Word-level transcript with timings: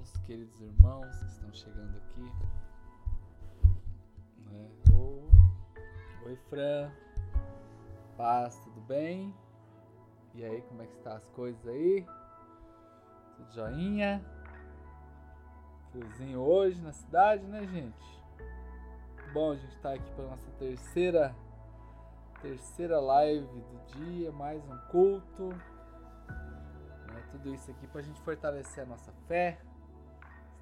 irmãos, 0.00 0.16
queridos 0.26 0.60
irmãos 0.60 1.16
que 1.18 1.26
estão 1.26 1.52
chegando 1.52 1.96
aqui. 1.98 2.32
Né? 4.46 4.70
Oi, 6.24 6.36
Fran. 6.48 6.90
Paz, 8.16 8.58
tudo 8.64 8.80
bem? 8.82 9.34
E 10.34 10.44
aí, 10.44 10.62
como 10.62 10.82
é 10.82 10.86
que 10.86 10.96
estão 10.96 11.12
as 11.12 11.26
coisas 11.28 11.66
aí? 11.66 12.06
Tudo 13.36 13.52
joinha? 13.52 14.24
Friozinho 15.90 16.40
hoje 16.40 16.80
na 16.80 16.92
cidade, 16.92 17.44
né, 17.44 17.66
gente? 17.66 18.22
Bom, 19.34 19.52
a 19.52 19.56
gente 19.56 19.74
está 19.76 19.92
aqui 19.92 20.10
para 20.12 20.24
nossa 20.24 20.50
terceira 20.52 21.34
terceira 22.40 22.98
live 22.98 23.44
do 23.44 23.98
dia, 23.98 24.32
mais 24.32 24.64
um 24.64 24.78
culto 24.90 25.54
tudo 27.30 27.54
isso 27.54 27.70
aqui 27.70 27.86
para 27.86 28.00
a 28.00 28.04
gente 28.04 28.20
fortalecer 28.20 28.84
a 28.84 28.86
nossa 28.86 29.12
fé, 29.26 29.58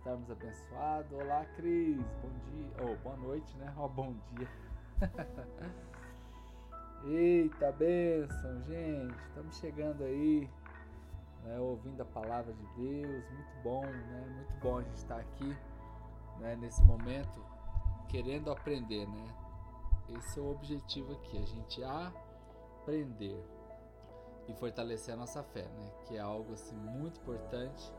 estarmos 0.08 0.30
abençoados. 0.30 1.12
Olá, 1.12 1.44
Cris, 1.56 2.02
bom 2.22 2.30
dia, 2.50 2.72
ou 2.82 2.94
oh, 2.94 2.96
boa 2.96 3.16
noite, 3.18 3.54
né? 3.58 3.74
Ó, 3.76 3.84
oh, 3.84 3.88
bom 3.90 4.14
dia. 4.30 4.48
Eita, 7.04 7.70
bênção, 7.72 8.62
gente, 8.62 9.14
estamos 9.26 9.58
chegando 9.58 10.02
aí, 10.02 10.48
né, 11.44 11.60
ouvindo 11.60 12.00
a 12.00 12.06
palavra 12.06 12.54
de 12.54 12.66
Deus, 12.74 13.30
muito 13.30 13.62
bom, 13.62 13.84
né? 13.84 14.26
Muito 14.34 14.62
bom 14.62 14.78
a 14.78 14.82
gente 14.82 14.96
estar 14.96 15.18
aqui, 15.18 15.56
né, 16.38 16.56
nesse 16.56 16.82
momento, 16.84 17.44
querendo 18.08 18.50
aprender, 18.50 19.06
né? 19.06 19.34
Esse 20.16 20.38
é 20.38 20.42
o 20.42 20.50
objetivo 20.50 21.12
aqui, 21.12 21.36
a 21.36 21.46
gente 21.46 21.82
aprender 21.84 23.44
e 24.48 24.54
fortalecer 24.54 25.12
a 25.12 25.18
nossa 25.18 25.42
fé, 25.42 25.64
né? 25.64 25.92
Que 26.06 26.16
é 26.16 26.20
algo 26.20 26.54
assim 26.54 26.76
muito 26.76 27.20
importante 27.20 27.92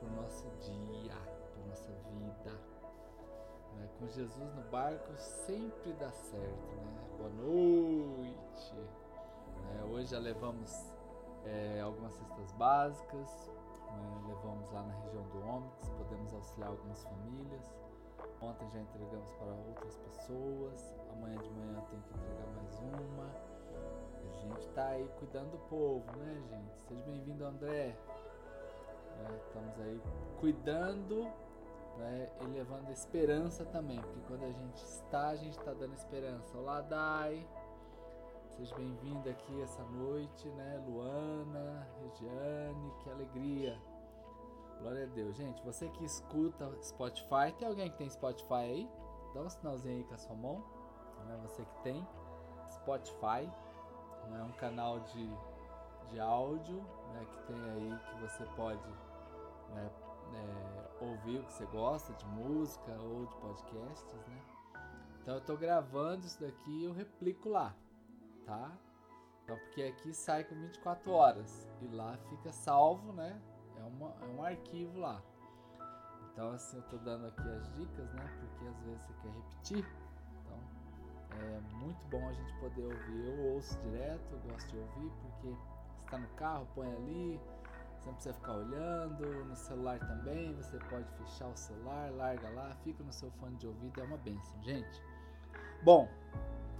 para 0.00 0.08
o 0.08 0.22
nosso 0.22 0.48
dia, 0.60 1.14
para 1.52 1.64
nossa 1.68 1.92
vida. 1.92 2.52
Né? 3.76 3.88
Com 3.98 4.08
Jesus 4.08 4.54
no 4.54 4.62
barco 4.70 5.12
sempre 5.18 5.92
dá 5.92 6.10
certo, 6.10 6.74
né? 6.76 7.04
Boa 7.18 7.30
noite. 7.30 8.74
É, 9.78 9.84
hoje 9.84 10.10
já 10.10 10.18
levamos 10.18 10.90
é, 11.44 11.80
algumas 11.80 12.14
cestas 12.14 12.50
básicas, 12.52 13.50
né? 13.92 14.22
levamos 14.26 14.70
lá 14.72 14.82
na 14.82 14.94
região 15.02 15.22
do 15.24 15.46
Ômix, 15.46 15.90
podemos 15.90 16.32
auxiliar 16.32 16.70
algumas 16.70 17.04
famílias. 17.04 17.70
Ontem 18.40 18.70
já 18.70 18.80
entregamos 18.80 19.30
para 19.34 19.52
outras 19.52 19.96
pessoas, 19.98 20.94
amanhã 21.12 21.38
de 21.38 21.50
manhã 21.50 21.84
tem 21.90 22.00
que 22.00 22.14
entregar 22.14 22.46
mais 22.56 22.78
uma. 22.78 23.50
A 24.16 24.32
gente 24.32 24.68
tá 24.70 24.86
aí 24.88 25.06
cuidando 25.18 25.50
do 25.50 25.58
povo, 25.68 26.04
né, 26.16 26.42
gente? 26.48 26.80
Seja 26.88 27.02
bem-vindo, 27.02 27.44
André. 27.44 27.94
É, 29.20 29.36
estamos 29.36 29.78
aí 29.80 30.00
cuidando 30.38 31.24
né, 31.98 32.30
e 32.40 32.44
levando 32.46 32.90
esperança 32.90 33.64
também, 33.66 34.00
porque 34.00 34.20
quando 34.26 34.44
a 34.44 34.50
gente 34.50 34.82
está, 34.82 35.28
a 35.28 35.36
gente 35.36 35.58
está 35.58 35.74
dando 35.74 35.92
esperança. 35.94 36.56
Olá, 36.56 36.80
Dai. 36.80 37.46
Seja 38.56 38.74
bem-vinda 38.76 39.30
aqui 39.30 39.62
essa 39.62 39.82
noite, 39.84 40.48
né? 40.48 40.82
Luana, 40.86 41.86
Regiane, 42.00 42.92
que 43.02 43.10
alegria. 43.10 43.78
Glória 44.80 45.04
a 45.04 45.08
Deus. 45.08 45.36
Gente, 45.36 45.62
você 45.62 45.88
que 45.90 46.04
escuta 46.04 46.70
Spotify, 46.82 47.52
tem 47.58 47.68
alguém 47.68 47.90
que 47.90 47.98
tem 47.98 48.08
Spotify 48.08 48.54
aí? 48.54 48.90
Dá 49.34 49.42
um 49.42 49.50
sinalzinho 49.50 49.98
aí 49.98 50.04
com 50.04 50.14
a 50.14 50.18
sua 50.18 50.36
mão. 50.36 50.64
Né? 51.26 51.38
Você 51.42 51.62
que 51.64 51.82
tem 51.82 52.06
Spotify 52.70 53.50
é 54.32 54.42
um 54.42 54.52
canal 54.52 55.00
de, 55.00 55.30
de 56.08 56.20
áudio 56.20 56.82
né, 57.12 57.26
que 57.30 57.52
tem 57.52 57.62
aí 57.70 57.98
que 58.06 58.20
você 58.20 58.44
pode 58.56 59.09
né, 59.70 59.90
é, 60.34 61.04
ouvir 61.04 61.38
o 61.38 61.44
que 61.44 61.52
você 61.52 61.66
gosta 61.66 62.12
de 62.14 62.26
música 62.26 62.92
ou 63.00 63.26
de 63.26 63.34
podcasts, 63.36 64.26
né? 64.26 64.42
Então 65.22 65.34
eu 65.34 65.40
estou 65.40 65.56
gravando 65.56 66.26
isso 66.26 66.40
daqui 66.40 66.70
e 66.70 66.84
eu 66.84 66.92
replico 66.92 67.48
lá, 67.48 67.74
tá? 68.46 68.72
Então 69.44 69.56
porque 69.58 69.82
aqui 69.82 70.12
sai 70.12 70.44
com 70.44 70.54
24 70.54 71.10
horas 71.10 71.68
e 71.82 71.88
lá 71.88 72.16
fica 72.28 72.52
salvo, 72.52 73.12
né? 73.12 73.40
É, 73.76 73.82
uma, 73.84 74.14
é 74.22 74.24
um 74.26 74.42
arquivo 74.42 74.98
lá. 74.98 75.22
Então 76.32 76.50
assim 76.52 76.76
eu 76.76 76.82
estou 76.82 76.98
dando 77.00 77.26
aqui 77.26 77.48
as 77.48 77.72
dicas, 77.74 78.12
né? 78.14 78.38
Porque 78.40 78.66
às 78.66 78.80
vezes 78.82 79.02
você 79.02 79.12
quer 79.22 79.32
repetir 79.32 80.00
é 81.42 81.60
muito 81.76 81.98
bom 82.10 82.26
a 82.28 82.32
gente 82.32 82.52
poder 82.60 82.84
ouvir. 82.84 83.26
Eu 83.26 83.54
ouço 83.54 83.78
direto, 83.80 84.32
eu 84.32 84.38
gosto 84.50 84.68
de 84.68 84.78
ouvir 84.78 85.12
porque 85.22 85.56
está 86.04 86.18
no 86.18 86.28
carro, 86.28 86.66
põe 86.74 86.92
ali, 86.92 87.40
você 88.00 88.08
não 88.08 88.14
precisa 88.14 88.34
ficar 88.34 88.54
olhando. 88.54 89.44
No 89.44 89.56
celular 89.56 89.98
também, 89.98 90.54
você 90.54 90.78
pode 90.88 91.08
fechar 91.12 91.48
o 91.48 91.56
celular, 91.56 92.10
larga 92.12 92.48
lá, 92.50 92.74
fica 92.82 93.02
no 93.04 93.12
seu 93.12 93.30
fone 93.32 93.56
de 93.56 93.66
ouvido, 93.66 94.00
é 94.00 94.04
uma 94.04 94.16
benção, 94.16 94.62
gente. 94.62 95.02
Bom, 95.82 96.08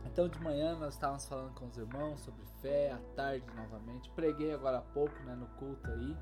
então 0.07 0.29
de 0.29 0.41
manhã 0.43 0.77
nós 0.77 0.95
estávamos 0.95 1.27
falando 1.27 1.55
com 1.55 1.67
os 1.67 1.77
irmãos 1.77 2.21
sobre 2.21 2.45
fé, 2.61 2.93
à 2.93 2.99
tarde 3.15 3.47
novamente. 3.55 4.11
Preguei 4.11 4.55
agora 4.55 4.79
há 4.79 4.83
pouco 4.83 5.15
né, 5.25 5.35
no 5.35 5.47
culto 5.59 5.91
aí, 5.91 6.17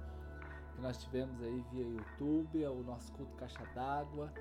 que 0.75 0.81
nós 0.81 1.03
tivemos 1.03 1.41
aí 1.42 1.65
via 1.72 1.86
YouTube, 1.86 2.66
o 2.66 2.82
nosso 2.82 3.12
culto 3.12 3.34
Caixa 3.36 3.65
d'Água 3.75 4.32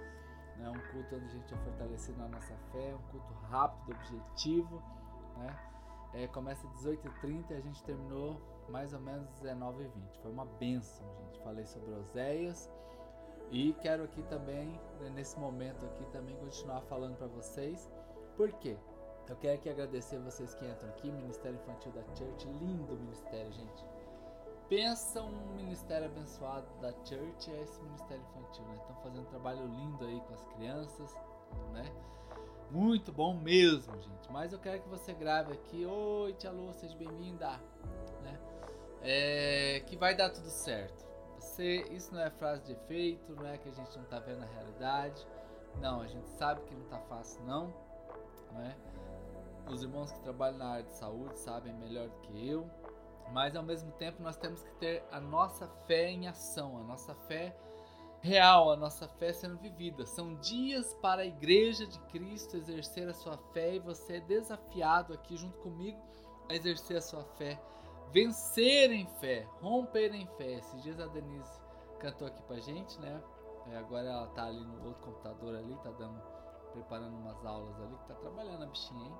né? 0.57 0.69
um 0.69 0.91
culto 0.91 1.16
onde 1.16 1.25
a 1.25 1.29
gente 1.29 1.53
é 1.53 1.57
fortalecido 1.57 2.18
na 2.18 2.28
nossa 2.28 2.53
fé, 2.72 2.95
um 2.95 3.12
culto 3.12 3.34
rápido, 3.50 3.95
objetivo. 3.95 4.81
Né? 5.38 5.56
É, 6.13 6.28
começa 6.28 6.66
às 6.68 6.73
18h30 6.84 7.51
e 7.51 7.53
a 7.53 7.59
gente 7.59 7.84
terminou 7.84 8.40
mais 8.69 8.94
ou 8.94 9.00
menos 9.00 9.29
19h20. 9.41 10.22
Foi 10.22 10.31
uma 10.31 10.45
benção, 10.45 11.06
gente. 11.16 11.40
Falei 11.44 11.66
sobre 11.66 11.91
Oséias 11.91 12.69
e 13.51 13.73
quero 13.81 14.03
aqui 14.03 14.22
também, 14.23 14.79
né, 15.00 15.09
nesse 15.09 15.38
momento 15.40 15.85
aqui, 15.85 16.06
também 16.12 16.35
continuar 16.38 16.81
falando 16.81 17.18
para 17.18 17.28
vocês. 17.28 17.90
Por 18.35 18.51
quê? 18.53 18.78
Eu 19.29 19.35
quero 19.35 19.56
aqui 19.56 19.69
agradecer 19.69 20.19
vocês 20.19 20.56
que 20.56 20.66
entram 20.66 20.90
aqui, 20.90 21.12
Ministério 21.12 21.59
Infantil 21.59 21.91
da 21.91 22.01
Church, 22.16 22.47
lindo 22.47 22.95
ministério, 22.95 23.51
gente 23.51 23.85
pensa 24.69 25.22
um 25.22 25.56
ministério 25.56 26.07
abençoado 26.07 26.68
da 26.81 26.91
church 27.06 27.51
é 27.51 27.62
esse 27.62 27.81
ministério 27.81 28.24
infantil, 28.24 28.66
né? 28.66 28.75
Estão 28.75 28.95
fazendo 28.97 29.22
um 29.22 29.25
trabalho 29.25 29.66
lindo 29.66 30.06
aí 30.06 30.22
com 30.22 30.34
as 30.34 30.45
crianças, 30.56 31.16
né? 31.72 31.91
Muito 32.69 33.11
bom 33.11 33.33
mesmo, 33.33 33.94
gente. 34.01 34.31
Mas 34.31 34.53
eu 34.53 34.59
quero 34.59 34.81
que 34.81 34.89
você 34.89 35.13
grave 35.13 35.53
aqui. 35.53 35.85
Oi, 35.85 36.33
tia 36.33 36.51
Lu, 36.51 36.73
seja 36.73 36.95
bem-vinda. 36.97 37.59
Né? 38.23 38.39
É, 39.01 39.83
que 39.85 39.95
vai 39.95 40.16
dar 40.16 40.29
tudo 40.29 40.50
certo. 40.50 41.06
Você, 41.39 41.83
isso 41.91 42.13
não 42.13 42.22
é 42.22 42.29
frase 42.29 42.63
de 42.66 42.73
efeito, 42.73 43.35
não 43.35 43.47
é 43.47 43.57
que 43.57 43.69
a 43.69 43.72
gente 43.72 43.95
não 43.95 44.03
está 44.03 44.19
vendo 44.19 44.44
a 44.44 44.47
realidade. 44.47 45.25
Não, 45.79 46.01
a 46.01 46.07
gente 46.07 46.27
sabe 46.31 46.61
que 46.61 46.73
não 46.73 46.83
está 46.83 47.00
fácil, 47.00 47.41
não. 47.44 47.73
Né? 48.53 48.75
Os 49.69 49.83
irmãos 49.83 50.11
que 50.11 50.19
trabalham 50.22 50.57
na 50.57 50.67
área 50.69 50.83
de 50.83 50.94
saúde 50.94 51.38
sabem 51.39 51.73
melhor 51.73 52.09
do 52.09 52.17
que 52.19 52.47
eu 52.47 52.69
mas 53.31 53.56
ao 53.56 53.63
mesmo 53.63 53.91
tempo 53.94 54.22
nós 54.22 54.38
temos 54.38 54.61
que 54.63 54.72
ter 54.75 55.03
a 55.11 55.19
nossa 55.19 55.67
fé 55.85 56.09
em 56.09 56.27
ação, 56.27 56.77
a 56.77 56.83
nossa 56.83 57.13
fé 57.13 57.56
real, 58.27 58.71
a 58.71 58.75
nossa 58.75 59.07
fé 59.07 59.31
sendo 59.33 59.57
vivida. 59.57 60.05
São 60.05 60.35
dias 60.35 60.93
para 61.01 61.21
a 61.21 61.25
igreja 61.25 61.88
de 61.88 61.99
Cristo 62.11 62.57
exercer 62.57 63.07
a 63.07 63.13
sua 63.13 63.38
fé 63.53 63.75
e 63.75 63.79
você 63.79 64.17
é 64.17 64.19
desafiado 64.19 65.13
aqui 65.13 65.38
junto 65.38 65.57
comigo 65.59 65.99
a 66.49 66.53
exercer 66.53 66.97
a 66.97 67.01
sua 67.01 67.23
fé, 67.38 67.59
vencer 68.11 68.91
em 68.91 69.07
fé, 69.19 69.47
romper 69.61 70.13
em 70.13 70.27
fé. 70.38 70.53
Esses 70.53 70.83
dias 70.83 70.99
a 70.99 71.07
Denise 71.07 71.61
cantou 71.99 72.27
aqui 72.27 72.41
pra 72.43 72.59
gente, 72.59 72.99
né? 72.99 73.21
É, 73.71 73.77
agora 73.77 74.07
ela 74.07 74.27
tá 74.27 74.45
ali 74.45 74.63
no 74.63 74.85
outro 74.85 75.03
computador 75.03 75.55
ali, 75.55 75.75
tá 75.83 75.91
dando, 75.91 76.21
preparando 76.71 77.15
umas 77.17 77.45
aulas 77.45 77.75
ali, 77.81 77.97
que 77.97 78.07
tá 78.07 78.15
trabalhando 78.15 78.63
a 78.63 78.67
bichinha, 78.67 79.05
hein? 79.05 79.15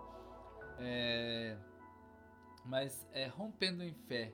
É 0.80 1.58
mas 2.68 3.08
é, 3.14 3.28
rompendo 3.28 3.84
em 3.84 3.94
fé. 3.94 4.32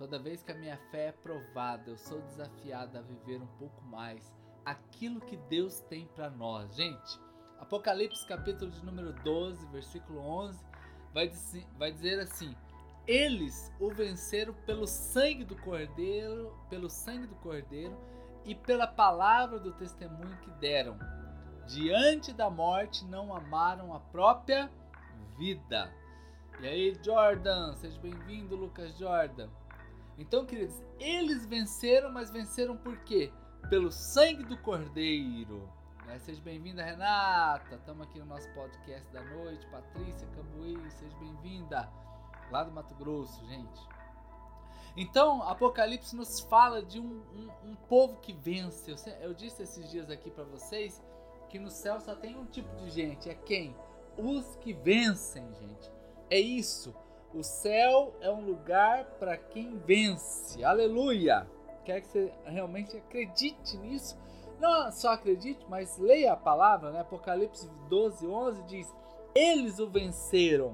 Toda 0.00 0.18
vez 0.18 0.42
que 0.42 0.50
a 0.50 0.54
minha 0.54 0.78
fé 0.90 1.08
é 1.08 1.12
provada, 1.12 1.90
eu 1.90 1.96
sou 1.98 2.22
desafiado 2.22 2.96
a 2.96 3.02
viver 3.02 3.36
um 3.42 3.46
pouco 3.58 3.84
mais 3.84 4.32
aquilo 4.64 5.20
que 5.20 5.36
Deus 5.36 5.80
tem 5.90 6.06
para 6.06 6.30
nós. 6.30 6.74
Gente, 6.74 7.20
Apocalipse 7.58 8.26
capítulo 8.26 8.70
de 8.70 8.82
número 8.82 9.12
12, 9.22 9.66
versículo 9.66 10.18
11, 10.20 10.58
vai 11.12 11.30
vai 11.76 11.92
dizer 11.92 12.18
assim: 12.18 12.56
Eles 13.06 13.70
o 13.78 13.90
venceram 13.90 14.54
pelo 14.64 14.86
sangue 14.86 15.44
do 15.44 15.54
Cordeiro, 15.56 16.50
pelo 16.70 16.88
sangue 16.88 17.26
do 17.26 17.34
Cordeiro 17.34 17.94
e 18.46 18.54
pela 18.54 18.86
palavra 18.86 19.60
do 19.60 19.72
testemunho 19.72 20.34
que 20.38 20.50
deram. 20.52 20.98
Diante 21.66 22.32
da 22.32 22.48
morte 22.48 23.04
não 23.04 23.36
amaram 23.36 23.94
a 23.94 24.00
própria 24.00 24.70
vida. 25.36 25.92
E 26.58 26.66
aí, 26.66 26.98
Jordan, 27.04 27.74
seja 27.74 28.00
bem-vindo, 28.00 28.56
Lucas 28.56 28.96
Jordan. 28.96 29.50
Então, 30.20 30.44
queridos, 30.44 30.76
eles 30.98 31.46
venceram, 31.46 32.12
mas 32.12 32.30
venceram 32.30 32.76
por 32.76 32.94
quê? 33.04 33.32
Pelo 33.70 33.90
sangue 33.90 34.44
do 34.44 34.58
Cordeiro. 34.58 35.66
Né? 36.06 36.18
Seja 36.18 36.42
bem-vinda, 36.42 36.84
Renata. 36.84 37.76
Estamos 37.76 38.06
aqui 38.06 38.18
no 38.18 38.26
nosso 38.26 38.46
podcast 38.52 39.10
da 39.14 39.24
noite. 39.24 39.66
Patrícia 39.68 40.28
Cambuí, 40.36 40.78
seja 40.90 41.16
bem-vinda. 41.16 41.90
Lá 42.50 42.62
do 42.62 42.70
Mato 42.70 42.94
Grosso, 42.96 43.42
gente. 43.46 43.80
Então, 44.94 45.42
Apocalipse 45.42 46.14
nos 46.14 46.40
fala 46.40 46.82
de 46.82 47.00
um, 47.00 47.22
um, 47.34 47.70
um 47.70 47.74
povo 47.88 48.20
que 48.20 48.34
vence. 48.34 48.90
Eu, 48.90 48.96
eu 49.22 49.32
disse 49.32 49.62
esses 49.62 49.90
dias 49.90 50.10
aqui 50.10 50.30
para 50.30 50.44
vocês 50.44 51.02
que 51.48 51.58
no 51.58 51.70
céu 51.70 51.98
só 51.98 52.14
tem 52.14 52.36
um 52.36 52.44
tipo 52.44 52.68
de 52.76 52.90
gente. 52.90 53.30
É 53.30 53.34
quem? 53.34 53.74
Os 54.18 54.54
que 54.56 54.74
vencem, 54.74 55.50
gente. 55.54 55.90
É 56.28 56.38
isso. 56.38 56.94
O 57.32 57.44
céu 57.44 58.12
é 58.20 58.28
um 58.28 58.44
lugar 58.44 59.04
para 59.20 59.36
quem 59.36 59.78
vence. 59.78 60.64
Aleluia! 60.64 61.46
Quer 61.84 62.00
que 62.00 62.08
você 62.08 62.32
realmente 62.44 62.96
acredite 62.96 63.76
nisso. 63.76 64.18
Não 64.58 64.90
só 64.90 65.12
acredite, 65.12 65.64
mas 65.68 65.96
leia 65.96 66.32
a 66.32 66.36
palavra, 66.36 66.90
né? 66.90 67.00
Apocalipse 67.00 67.70
12, 67.88 68.26
11 68.26 68.62
diz: 68.64 68.94
Eles 69.32 69.78
o 69.78 69.88
venceram. 69.88 70.72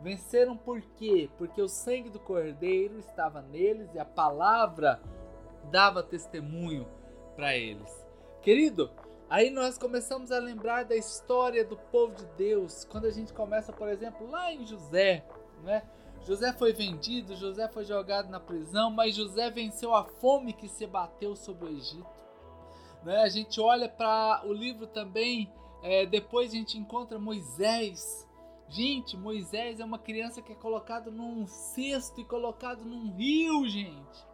Venceram 0.00 0.56
por 0.56 0.80
quê? 0.80 1.28
Porque 1.36 1.60
o 1.60 1.68
sangue 1.68 2.08
do 2.08 2.18
cordeiro 2.18 2.98
estava 2.98 3.42
neles 3.42 3.92
e 3.94 3.98
a 3.98 4.04
palavra 4.04 5.00
dava 5.70 6.02
testemunho 6.02 6.88
para 7.36 7.54
eles. 7.54 8.06
Querido, 8.40 8.90
aí 9.28 9.50
nós 9.50 9.76
começamos 9.76 10.32
a 10.32 10.38
lembrar 10.38 10.84
da 10.84 10.96
história 10.96 11.64
do 11.64 11.76
povo 11.76 12.14
de 12.14 12.24
Deus. 12.36 12.84
Quando 12.84 13.06
a 13.06 13.10
gente 13.10 13.34
começa, 13.34 13.72
por 13.72 13.88
exemplo, 13.88 14.28
lá 14.30 14.52
em 14.52 14.64
José, 14.64 15.24
né? 15.62 15.82
José 16.24 16.52
foi 16.52 16.72
vendido, 16.72 17.36
José 17.36 17.68
foi 17.68 17.84
jogado 17.84 18.28
na 18.28 18.40
prisão, 18.40 18.90
mas 18.90 19.14
José 19.14 19.50
venceu 19.50 19.94
a 19.94 20.04
fome 20.04 20.52
que 20.52 20.68
se 20.68 20.86
bateu 20.86 21.34
sobre 21.34 21.66
o 21.66 21.68
Egito. 21.68 22.06
Né? 23.02 23.22
A 23.22 23.28
gente 23.28 23.60
olha 23.60 23.88
para 23.88 24.42
o 24.44 24.52
livro 24.52 24.86
também, 24.86 25.50
é, 25.82 26.04
depois 26.04 26.50
a 26.50 26.56
gente 26.56 26.76
encontra 26.76 27.18
Moisés. 27.18 28.26
Gente, 28.68 29.16
Moisés 29.16 29.80
é 29.80 29.84
uma 29.84 29.98
criança 29.98 30.42
que 30.42 30.52
é 30.52 30.56
colocado 30.56 31.10
num 31.10 31.46
cesto 31.46 32.20
e 32.20 32.24
colocado 32.24 32.84
num 32.84 33.10
rio, 33.12 33.66
gente. 33.66 34.26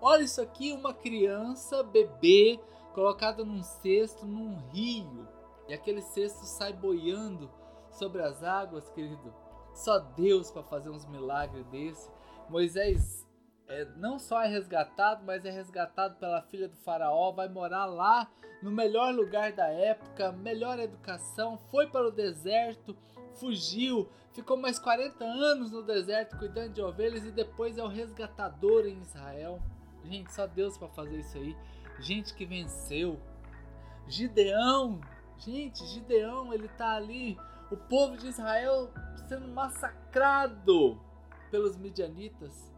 Olha 0.00 0.22
isso 0.22 0.40
aqui, 0.40 0.72
uma 0.72 0.94
criança, 0.94 1.82
bebê, 1.82 2.58
colocada 2.94 3.44
num 3.44 3.62
cesto, 3.62 4.24
num 4.24 4.56
rio. 4.70 5.28
E 5.68 5.74
aquele 5.74 6.00
cesto 6.00 6.46
sai 6.46 6.72
boiando 6.72 7.50
sobre 7.90 8.22
as 8.22 8.42
águas, 8.42 8.88
querido. 8.90 9.34
Só 9.78 10.00
Deus 10.00 10.50
para 10.50 10.64
fazer 10.64 10.90
uns 10.90 11.06
milagres 11.06 11.64
desse. 11.66 12.10
Moisés 12.48 13.24
é, 13.68 13.84
não 13.96 14.18
só 14.18 14.42
é 14.42 14.48
resgatado, 14.48 15.24
mas 15.24 15.44
é 15.44 15.50
resgatado 15.50 16.16
pela 16.16 16.42
filha 16.42 16.68
do 16.68 16.76
faraó, 16.78 17.30
vai 17.30 17.48
morar 17.48 17.86
lá 17.86 18.28
no 18.60 18.72
melhor 18.72 19.14
lugar 19.14 19.52
da 19.52 19.68
época, 19.68 20.32
melhor 20.32 20.80
educação, 20.80 21.56
foi 21.70 21.86
para 21.86 22.08
o 22.08 22.10
deserto, 22.10 22.96
fugiu, 23.34 24.08
ficou 24.32 24.56
mais 24.56 24.80
40 24.80 25.24
anos 25.24 25.70
no 25.70 25.84
deserto 25.84 26.36
cuidando 26.36 26.72
de 26.72 26.82
ovelhas 26.82 27.24
e 27.24 27.30
depois 27.30 27.78
é 27.78 27.84
o 27.84 27.88
resgatador 27.88 28.84
em 28.84 29.00
Israel. 29.00 29.62
Gente, 30.02 30.32
só 30.34 30.48
Deus 30.48 30.76
para 30.76 30.88
fazer 30.88 31.20
isso 31.20 31.38
aí. 31.38 31.56
Gente 32.00 32.34
que 32.34 32.44
venceu. 32.44 33.20
Gideão, 34.08 35.00
gente, 35.36 35.86
Gideão, 35.86 36.52
ele 36.52 36.66
tá 36.66 36.96
ali 36.96 37.38
o 37.70 37.76
povo 37.76 38.16
de 38.16 38.28
Israel 38.28 38.90
sendo 39.28 39.48
massacrado 39.48 41.00
pelos 41.50 41.76
midianitas. 41.76 42.72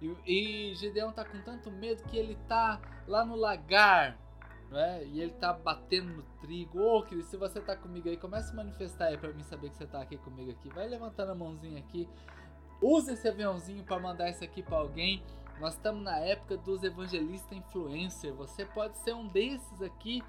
E, 0.00 0.70
e 0.70 0.74
Gideão 0.74 1.12
tá 1.12 1.24
com 1.24 1.40
tanto 1.42 1.70
medo 1.70 2.02
que 2.04 2.16
ele 2.16 2.36
tá 2.46 2.80
lá 3.06 3.24
no 3.24 3.36
lagar, 3.36 4.18
né? 4.70 5.04
E 5.06 5.20
ele 5.20 5.32
tá 5.32 5.52
batendo 5.52 6.12
no 6.12 6.22
trigo. 6.40 6.78
Ô, 6.78 6.98
oh, 6.98 7.22
se 7.22 7.36
você 7.36 7.60
tá 7.60 7.76
comigo 7.76 8.08
aí, 8.08 8.16
comece 8.16 8.52
a 8.52 8.56
manifestar 8.56 9.06
aí 9.06 9.16
para 9.16 9.32
mim 9.32 9.42
saber 9.44 9.70
que 9.70 9.76
você 9.76 9.86
tá 9.86 10.00
aqui 10.00 10.16
comigo 10.18 10.50
aqui. 10.50 10.68
Vai 10.70 10.88
levantando 10.88 11.32
a 11.32 11.34
mãozinha 11.34 11.78
aqui. 11.78 12.08
Use 12.82 13.12
esse 13.12 13.26
aviãozinho 13.26 13.82
para 13.84 13.98
mandar 13.98 14.28
isso 14.28 14.44
aqui 14.44 14.62
para 14.62 14.76
alguém. 14.76 15.22
Nós 15.60 15.74
estamos 15.74 16.02
na 16.02 16.18
época 16.18 16.56
dos 16.56 16.82
evangelistas 16.82 17.56
influencer. 17.56 18.34
Você 18.34 18.66
pode 18.66 18.98
ser 18.98 19.14
um 19.14 19.28
desses 19.28 19.80
aqui. 19.80 20.22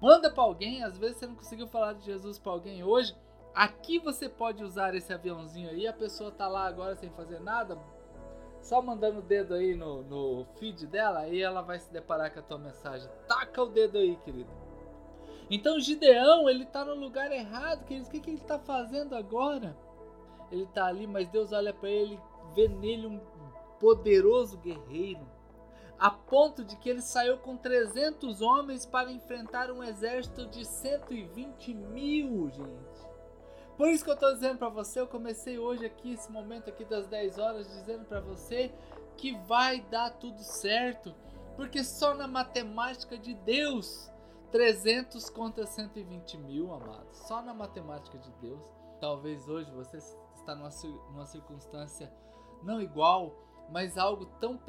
Manda 0.00 0.30
para 0.30 0.42
alguém. 0.42 0.82
Às 0.82 0.98
vezes 0.98 1.18
você 1.18 1.26
não 1.26 1.34
conseguiu 1.34 1.68
falar 1.68 1.92
de 1.92 2.06
Jesus 2.06 2.38
para 2.38 2.52
alguém 2.52 2.82
hoje. 2.82 3.14
Aqui 3.54 3.98
você 3.98 4.28
pode 4.28 4.62
usar 4.62 4.94
esse 4.94 5.12
aviãozinho 5.12 5.70
aí, 5.70 5.86
a 5.86 5.92
pessoa 5.92 6.30
tá 6.30 6.46
lá 6.46 6.66
agora 6.66 6.94
sem 6.94 7.10
fazer 7.10 7.40
nada, 7.40 7.76
só 8.62 8.80
mandando 8.80 9.18
o 9.18 9.22
dedo 9.22 9.54
aí 9.54 9.74
no, 9.74 10.02
no 10.02 10.44
feed 10.58 10.86
dela, 10.86 11.20
aí 11.20 11.40
ela 11.40 11.60
vai 11.60 11.78
se 11.78 11.92
deparar 11.92 12.32
com 12.32 12.38
a 12.38 12.42
tua 12.42 12.58
mensagem. 12.58 13.10
Taca 13.26 13.62
o 13.62 13.66
dedo 13.66 13.98
aí, 13.98 14.16
querido. 14.16 14.50
Então 15.50 15.80
Gideão, 15.80 16.48
ele 16.48 16.64
tá 16.64 16.84
no 16.84 16.94
lugar 16.94 17.32
errado, 17.32 17.84
queridos. 17.84 18.08
O 18.08 18.12
que, 18.12 18.20
que 18.20 18.30
ele 18.30 18.40
tá 18.40 18.58
fazendo 18.58 19.16
agora? 19.16 19.76
Ele 20.52 20.66
tá 20.66 20.86
ali, 20.86 21.06
mas 21.06 21.28
Deus 21.28 21.52
olha 21.52 21.72
para 21.72 21.88
ele, 21.88 22.20
vê 22.54 22.68
nele 22.68 23.06
um 23.06 23.20
poderoso 23.80 24.58
guerreiro. 24.58 25.26
A 25.98 26.10
ponto 26.10 26.64
de 26.64 26.76
que 26.76 26.88
ele 26.88 27.02
saiu 27.02 27.36
com 27.38 27.56
300 27.56 28.40
homens 28.40 28.86
para 28.86 29.12
enfrentar 29.12 29.70
um 29.70 29.82
exército 29.82 30.46
de 30.46 30.64
120 30.64 31.74
mil, 31.74 32.48
gente. 32.48 33.09
Por 33.80 33.88
isso 33.88 34.04
que 34.04 34.10
eu 34.10 34.14
estou 34.14 34.34
dizendo 34.34 34.58
para 34.58 34.68
você, 34.68 35.00
eu 35.00 35.06
comecei 35.06 35.58
hoje 35.58 35.86
aqui, 35.86 36.12
esse 36.12 36.30
momento 36.30 36.68
aqui 36.68 36.84
das 36.84 37.06
10 37.06 37.38
horas, 37.38 37.66
dizendo 37.66 38.04
para 38.04 38.20
você 38.20 38.70
que 39.16 39.32
vai 39.46 39.80
dar 39.80 40.10
tudo 40.18 40.38
certo, 40.42 41.14
porque 41.56 41.82
só 41.82 42.12
na 42.12 42.28
matemática 42.28 43.16
de 43.16 43.32
Deus, 43.32 44.12
300 44.52 45.30
contra 45.30 45.64
120 45.64 46.36
mil, 46.36 46.74
amados, 46.74 47.16
só 47.26 47.40
na 47.40 47.54
matemática 47.54 48.18
de 48.18 48.30
Deus. 48.32 48.60
Talvez 49.00 49.48
hoje 49.48 49.70
você 49.70 49.96
está 49.96 50.54
numa, 50.54 50.68
numa 51.08 51.24
circunstância 51.24 52.12
não 52.62 52.82
igual, 52.82 53.34
mas 53.70 53.96
algo 53.96 54.26
tão 54.38 54.60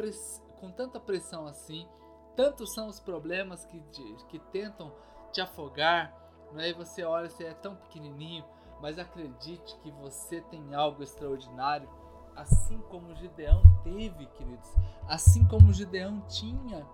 com 0.57 0.71
tanta 0.71 1.01
pressão 1.01 1.45
assim, 1.47 1.85
tantos 2.33 2.73
são 2.73 2.87
os 2.87 3.01
problemas 3.01 3.65
que, 3.65 3.83
que 4.29 4.39
tentam 4.53 4.89
te 5.33 5.41
afogar, 5.41 6.17
né? 6.53 6.69
e 6.69 6.73
você 6.73 7.03
olha, 7.03 7.29
você 7.29 7.43
é 7.43 7.53
tão 7.53 7.75
pequenininho, 7.75 8.45
mas 8.81 8.97
acredite 8.97 9.77
que 9.83 9.91
você 9.91 10.41
tem 10.41 10.73
algo 10.73 11.03
extraordinário, 11.03 11.87
assim 12.35 12.79
como 12.89 13.15
Gideão 13.15 13.61
teve, 13.83 14.25
queridos, 14.25 14.69
assim 15.07 15.45
como 15.45 15.71
Gideão 15.71 16.21
tinha. 16.27 16.85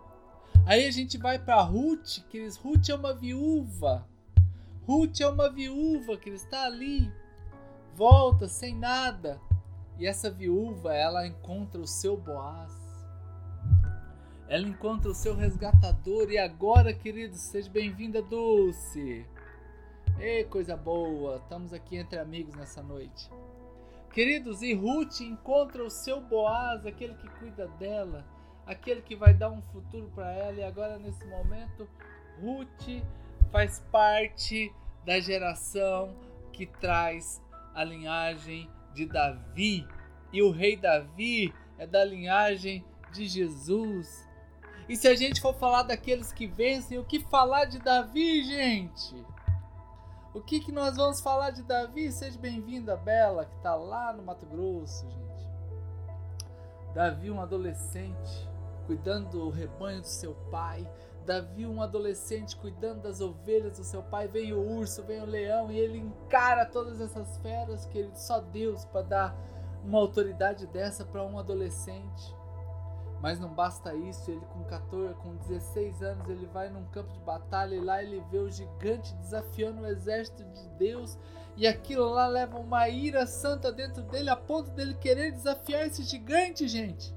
Aí 0.66 0.86
a 0.86 0.92
gente 0.92 1.18
vai 1.18 1.39
para 1.39 1.62
Ruth, 1.62 2.19
queridos, 2.30 2.57
Ruth 2.57 2.89
é 2.89 2.95
uma 2.95 3.13
viúva. 3.13 4.06
Ruth 4.86 5.22
é 5.22 5.28
uma 5.28 5.50
viúva 5.50 6.18
que 6.18 6.30
está 6.30 6.66
ali, 6.66 7.12
volta 7.95 8.48
sem 8.48 8.75
nada. 8.75 9.40
E 9.98 10.06
essa 10.06 10.30
viúva, 10.30 10.94
ela 10.94 11.25
encontra 11.25 11.81
o 11.81 11.88
seu 11.88 12.16
Boaz. 12.16 12.72
Ela 14.48 14.68
encontra 14.68 15.10
o 15.10 15.16
seu 15.16 15.36
resgatador. 15.36 16.30
E 16.31 16.38
agora, 16.38 16.94
queridos, 16.94 17.40
seja 17.40 17.69
bem-vinda, 17.69 18.22
Dulce. 18.22 19.26
Ei, 20.19 20.44
coisa 20.45 20.76
boa, 20.76 21.36
estamos 21.36 21.71
aqui 21.71 21.95
entre 21.95 22.18
amigos 22.18 22.56
nessa 22.56 22.81
noite. 22.81 23.30
Queridos, 24.12 24.64
e 24.64 24.74
Ruth 24.74 25.21
encontra 25.21 25.83
o 25.83 25.92
seu 25.92 26.19
Boaz, 26.19 26.88
aquele 26.88 27.14
que 27.14 27.30
cuida 27.38 27.68
dela, 27.80 28.26
aquele 28.66 29.04
que 29.04 29.16
vai 29.16 29.31
dar 29.31 29.52
um 29.52 29.62
futuro 29.62 30.12
para 30.16 30.31
ela, 30.31 30.57
e 30.57 30.64
agora 30.64 30.97
nesse 30.97 31.24
momento, 31.28 31.88
Ruth 32.42 33.04
faz 33.52 33.80
parte 33.92 34.74
da 35.06 35.19
geração 35.19 36.16
que 36.52 36.66
traz 36.66 37.40
a 37.76 37.83
linhagem 37.83 38.68
de 38.95 39.06
Davi, 39.06 39.88
e 40.33 40.42
o 40.42 40.50
rei 40.50 40.76
Davi 40.76 41.54
é 41.78 41.86
da 41.86 42.04
linhagem 42.04 42.83
de 43.14 43.28
Jesus. 43.28 44.28
E 44.90 44.95
se 44.95 45.07
a 45.07 45.14
gente 45.14 45.40
for 45.40 45.54
falar 45.54 45.83
daqueles 45.83 46.33
que 46.33 46.47
vencem, 46.47 46.97
o 46.97 47.06
que 47.06 47.19
falar 47.19 47.66
de 47.66 47.78
Davi, 47.78 48.44
gente? 48.44 49.16
O 50.38 50.42
que, 50.42 50.60
que 50.60 50.72
nós 50.72 50.96
vamos 50.96 51.20
falar 51.20 51.50
de 51.50 51.64
Davi? 51.64 52.12
Seja 52.12 52.38
bem-vinda, 52.38 52.96
Bela, 52.96 53.44
que 53.44 53.56
está 53.56 53.74
lá 53.74 54.14
no 54.14 54.22
Mato 54.22 54.46
Grosso, 54.46 55.04
gente. 55.10 55.50
Davi, 56.94 57.32
um 57.32 57.42
adolescente, 57.42 58.48
cuidando 58.86 59.32
do 59.32 59.50
rebanho 59.50 60.02
do 60.02 60.08
seu 60.08 60.36
pai. 60.52 60.88
Davi, 61.26 61.66
um 61.66 61.82
adolescente, 61.82 62.56
cuidando 62.56 63.02
das 63.02 63.20
ovelhas 63.20 63.80
do 63.80 63.84
seu 63.84 64.04
pai. 64.04 64.28
Vem 64.28 64.54
o 64.54 64.62
urso, 64.78 65.02
vem 65.02 65.24
o 65.24 65.26
leão 65.26 65.72
e 65.72 65.80
ele 65.80 65.98
encara 65.98 66.68
todas 66.68 67.02
essas 67.02 67.36
feras 67.38 67.88
que 67.88 68.08
só 68.14 68.40
Deus 68.40 68.86
para 68.86 69.02
dar 69.02 69.36
uma 69.84 69.98
autoridade 69.98 70.68
dessa 70.68 71.04
para 71.04 71.24
um 71.24 71.40
adolescente. 71.40 72.37
Mas 73.21 73.40
não 73.40 73.50
basta 73.50 73.95
isso, 73.95 74.30
ele 74.30 74.45
com 74.54 74.64
14, 74.66 75.14
com 75.16 75.36
16 75.36 76.04
anos, 76.04 76.30
ele 76.30 76.45
vai 76.47 76.69
num 76.69 76.86
campo 76.86 77.12
de 77.12 77.19
batalha 77.21 77.76
e 77.76 77.80
lá 77.80 78.02
ele 78.02 78.24
vê 78.30 78.38
o 78.38 78.50
gigante 78.50 79.16
desafiando 79.16 79.81
o 79.81 79.88
exército 79.88 80.44
de 80.44 80.69
Deus, 80.78 81.18
e 81.56 81.66
aquilo 81.66 82.07
lá 82.09 82.28
leva 82.28 82.59
uma 82.59 82.88
ira 82.88 83.26
santa 83.26 83.71
dentro 83.71 84.04
dele 84.04 84.30
a 84.30 84.36
ponto 84.36 84.69
dele 84.71 84.94
querer 84.94 85.31
desafiar 85.31 85.88
esse 85.88 86.04
gigante, 86.04 86.68
gente. 86.68 87.16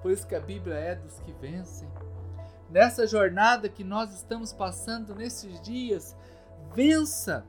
Por 0.00 0.10
isso 0.10 0.26
que 0.26 0.34
a 0.34 0.40
Bíblia 0.40 0.74
é 0.74 0.94
dos 0.94 1.20
que 1.20 1.32
vencem. 1.32 1.88
Nessa 2.70 3.06
jornada 3.06 3.68
que 3.68 3.84
nós 3.84 4.14
estamos 4.14 4.52
passando 4.52 5.14
nesses 5.14 5.60
dias, 5.60 6.16
vença. 6.74 7.44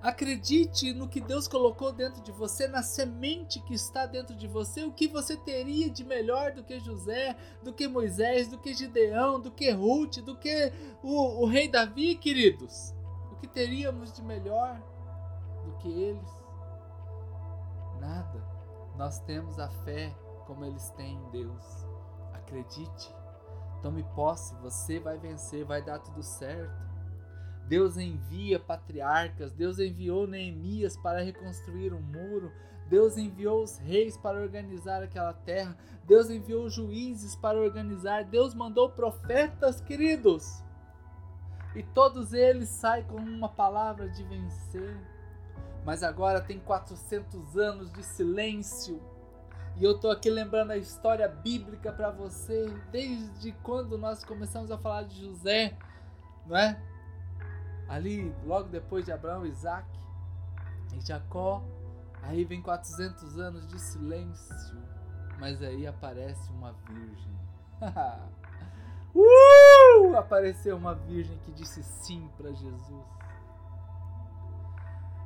Acredite 0.00 0.92
no 0.92 1.08
que 1.08 1.20
Deus 1.20 1.48
colocou 1.48 1.92
dentro 1.92 2.22
de 2.22 2.30
você, 2.30 2.68
na 2.68 2.82
semente 2.82 3.60
que 3.60 3.74
está 3.74 4.06
dentro 4.06 4.36
de 4.36 4.46
você, 4.46 4.84
o 4.84 4.92
que 4.92 5.08
você 5.08 5.36
teria 5.36 5.90
de 5.90 6.04
melhor 6.04 6.52
do 6.52 6.62
que 6.62 6.78
José, 6.78 7.36
do 7.64 7.72
que 7.72 7.88
Moisés, 7.88 8.46
do 8.46 8.58
que 8.58 8.72
Gideão, 8.72 9.40
do 9.40 9.50
que 9.50 9.70
Ruth, 9.70 10.18
do 10.18 10.36
que 10.36 10.72
o, 11.02 11.42
o 11.42 11.46
rei 11.46 11.68
Davi, 11.68 12.14
queridos. 12.14 12.94
O 13.32 13.36
que 13.36 13.48
teríamos 13.48 14.12
de 14.12 14.22
melhor 14.22 14.80
do 15.64 15.72
que 15.78 15.88
eles? 15.88 16.30
Nada. 17.98 18.40
Nós 18.96 19.18
temos 19.20 19.58
a 19.58 19.68
fé 19.68 20.14
como 20.46 20.64
eles 20.64 20.90
têm 20.90 21.16
em 21.16 21.30
Deus. 21.30 21.86
Acredite, 22.32 23.14
tome 23.82 24.04
posse, 24.14 24.54
você 24.56 25.00
vai 25.00 25.18
vencer, 25.18 25.64
vai 25.64 25.82
dar 25.82 25.98
tudo 25.98 26.22
certo. 26.22 26.87
Deus 27.68 27.98
envia 27.98 28.58
patriarcas, 28.58 29.52
Deus 29.52 29.78
enviou 29.78 30.26
Neemias 30.26 30.96
para 30.96 31.22
reconstruir 31.22 31.92
um 31.92 32.00
muro, 32.00 32.50
Deus 32.88 33.18
enviou 33.18 33.62
os 33.62 33.76
reis 33.76 34.16
para 34.16 34.40
organizar 34.40 35.02
aquela 35.02 35.34
terra, 35.34 35.76
Deus 36.06 36.30
enviou 36.30 36.70
juízes 36.70 37.36
para 37.36 37.60
organizar, 37.60 38.24
Deus 38.24 38.54
mandou 38.54 38.90
profetas, 38.90 39.82
queridos. 39.82 40.64
E 41.76 41.82
todos 41.82 42.32
eles 42.32 42.70
saem 42.70 43.04
com 43.04 43.16
uma 43.16 43.50
palavra 43.50 44.08
de 44.08 44.24
vencer. 44.24 44.96
Mas 45.84 46.02
agora 46.02 46.40
tem 46.40 46.58
400 46.58 47.56
anos 47.58 47.92
de 47.92 48.02
silêncio. 48.02 49.00
E 49.76 49.84
eu 49.84 49.92
estou 49.92 50.10
aqui 50.10 50.30
lembrando 50.30 50.70
a 50.70 50.78
história 50.78 51.28
bíblica 51.28 51.92
para 51.92 52.10
você, 52.10 52.74
desde 52.90 53.52
quando 53.62 53.98
nós 53.98 54.24
começamos 54.24 54.70
a 54.70 54.78
falar 54.78 55.02
de 55.02 55.20
José, 55.20 55.76
não 56.46 56.56
é? 56.56 56.82
Ali 57.88 58.34
logo 58.44 58.68
depois 58.68 59.04
de 59.04 59.12
Abraão, 59.12 59.46
Isaac 59.46 59.88
e 60.94 61.00
Jacó, 61.00 61.62
aí 62.22 62.44
vem 62.44 62.60
400 62.60 63.38
anos 63.38 63.66
de 63.66 63.78
silêncio, 63.80 64.78
mas 65.38 65.62
aí 65.62 65.86
aparece 65.86 66.50
uma 66.52 66.72
virgem. 66.86 67.38
uh! 69.14 70.16
Apareceu 70.16 70.76
uma 70.76 70.94
virgem 70.94 71.38
que 71.38 71.52
disse 71.52 71.82
sim 71.82 72.28
para 72.36 72.52
Jesus. 72.52 73.06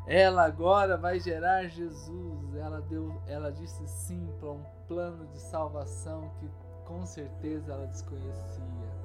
Ela 0.06 0.44
agora 0.44 0.96
vai 0.96 1.18
gerar 1.20 1.66
Jesus. 1.68 2.54
Ela 2.54 2.80
deu, 2.82 3.20
ela 3.26 3.50
disse 3.50 3.86
sim 3.86 4.32
para 4.38 4.50
um 4.50 4.64
plano 4.86 5.26
de 5.28 5.40
salvação 5.40 6.30
que 6.38 6.50
com 6.84 7.06
certeza 7.06 7.72
ela 7.72 7.86
desconhecia. 7.86 9.02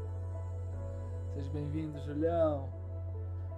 Seja 1.34 1.50
bem-vindo, 1.52 2.00
Julião. 2.02 2.77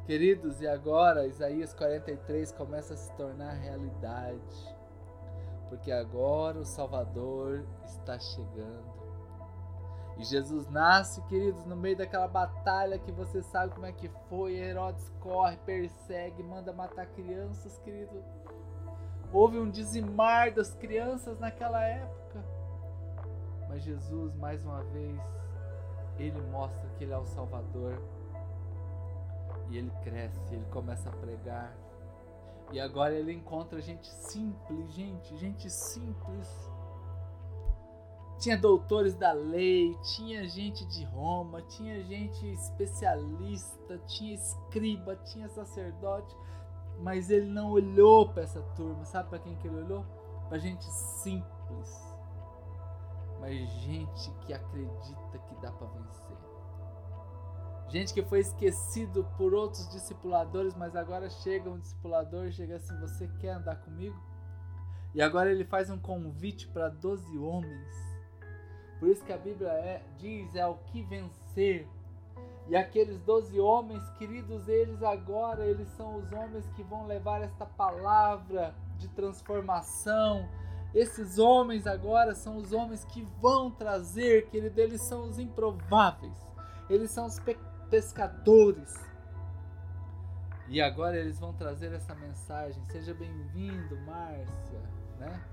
Queridos, 0.10 0.60
e 0.60 0.68
agora 0.68 1.28
Isaías 1.28 1.72
43 1.72 2.52
começa 2.54 2.96
a 2.96 2.98
se 2.98 3.14
tornar 3.14 3.52
realidade, 3.52 4.76
porque 5.70 5.92
agora 5.92 6.58
o 6.58 6.66
Salvador 6.66 7.64
está 7.86 8.18
chegando. 8.18 8.92
E 10.18 10.24
Jesus 10.24 10.68
nasce, 10.68 11.22
queridos, 11.28 11.64
no 11.64 11.76
meio 11.76 11.96
daquela 11.96 12.28
batalha 12.28 12.98
que 12.98 13.12
você 13.12 13.44
sabe 13.44 13.76
como 13.76 13.86
é 13.86 13.92
que 13.92 14.10
foi. 14.28 14.56
Herodes 14.56 15.08
corre, 15.20 15.58
persegue, 15.58 16.42
manda 16.42 16.74
matar 16.74 17.06
crianças, 17.06 17.78
querido. 17.78 18.24
Houve 19.32 19.60
um 19.60 19.70
dizimar 19.70 20.52
das 20.52 20.74
crianças 20.74 21.38
naquela 21.38 21.84
época. 21.86 22.44
Mas 23.68 23.84
Jesus, 23.84 24.34
mais 24.38 24.66
uma 24.66 24.82
vez, 24.86 25.22
ele 26.18 26.42
mostra 26.50 26.90
que 26.98 27.04
ele 27.04 27.14
é 27.14 27.18
o 27.20 27.26
Salvador 27.26 28.02
e 29.70 29.78
ele 29.78 29.92
cresce, 30.04 30.40
ele 30.52 30.66
começa 30.72 31.10
a 31.10 31.14
pregar. 31.14 31.76
E 32.72 32.80
agora 32.80 33.14
ele 33.14 33.34
encontra 33.34 33.82
gente 33.82 34.08
simples, 34.08 34.92
gente, 34.94 35.36
gente 35.38 35.70
simples. 35.70 36.70
Tinha 38.38 38.58
doutores 38.58 39.16
da 39.16 39.32
lei, 39.34 39.96
tinha 40.16 40.48
gente 40.48 40.86
de 40.86 41.04
Roma, 41.06 41.62
tinha 41.64 42.02
gente 42.04 42.46
especialista, 42.54 43.98
tinha 44.08 44.34
escriba, 44.34 45.16
tinha 45.18 45.50
sacerdote, 45.50 46.36
mas 47.00 47.30
ele 47.30 47.48
não 47.48 47.72
olhou 47.72 48.30
para 48.30 48.44
essa 48.44 48.62
turma. 48.76 49.04
Sabe 49.04 49.30
para 49.30 49.40
quem 49.40 49.56
que 49.58 49.68
ele 49.68 49.78
olhou? 49.78 50.06
Para 50.48 50.58
gente 50.58 50.86
simples, 50.86 52.16
mas 53.40 53.70
gente 53.82 54.32
que 54.46 54.54
acredita 54.54 55.38
que 55.48 55.56
dá 55.62 55.72
para 55.72 55.88
vencer. 55.88 56.49
Gente 57.90 58.14
que 58.14 58.22
foi 58.22 58.40
esquecido 58.40 59.26
por 59.36 59.52
outros 59.52 59.90
discipuladores, 59.90 60.76
mas 60.76 60.96
agora 60.96 61.28
chega 61.28 61.72
um 61.72 61.80
discipulador 61.80 62.46
e 62.46 62.52
chega 62.52 62.76
assim: 62.76 62.96
Você 63.00 63.28
quer 63.40 63.54
andar 63.54 63.78
comigo? 63.78 64.16
E 65.16 65.22
agora 65.24 65.52
ele 65.52 65.66
faz 65.66 65.90
um 65.90 65.98
convite 65.98 66.68
para 66.68 66.88
12 66.88 67.36
homens. 67.40 67.96
Por 69.00 69.10
isso 69.10 69.26
que 69.26 69.34
a 69.34 69.38
Bíblia 69.38 69.70
é, 69.70 70.04
diz: 70.20 70.54
é 70.54 70.68
o 70.68 70.76
que 70.76 71.02
vencer. 71.02 71.88
E 72.68 72.76
aqueles 72.76 73.20
12 73.22 73.60
homens, 73.60 74.08
queridos, 74.12 74.68
eles 74.68 75.02
agora, 75.02 75.66
eles 75.66 75.88
são 75.90 76.18
os 76.18 76.32
homens 76.32 76.68
que 76.76 76.84
vão 76.84 77.08
levar 77.08 77.42
esta 77.42 77.66
palavra 77.66 78.76
de 78.98 79.08
transformação. 79.08 80.48
Esses 80.94 81.40
homens 81.40 81.88
agora 81.88 82.36
são 82.36 82.58
os 82.58 82.72
homens 82.72 83.04
que 83.06 83.28
vão 83.42 83.72
trazer, 83.72 84.48
queridos, 84.50 84.78
eles 84.78 85.02
são 85.02 85.24
os 85.24 85.40
improváveis. 85.40 86.38
Eles 86.88 87.10
são 87.10 87.26
os 87.26 87.40
pecados 87.40 87.69
pescadores. 87.90 88.94
E 90.68 90.80
agora 90.80 91.18
eles 91.18 91.40
vão 91.40 91.54
trazer 91.54 91.92
essa 91.94 92.14
mensagem. 92.16 92.82
Seja 92.90 93.14
bem-vindo, 93.14 93.98
Márcia, 94.02 94.80
né? 95.20 95.44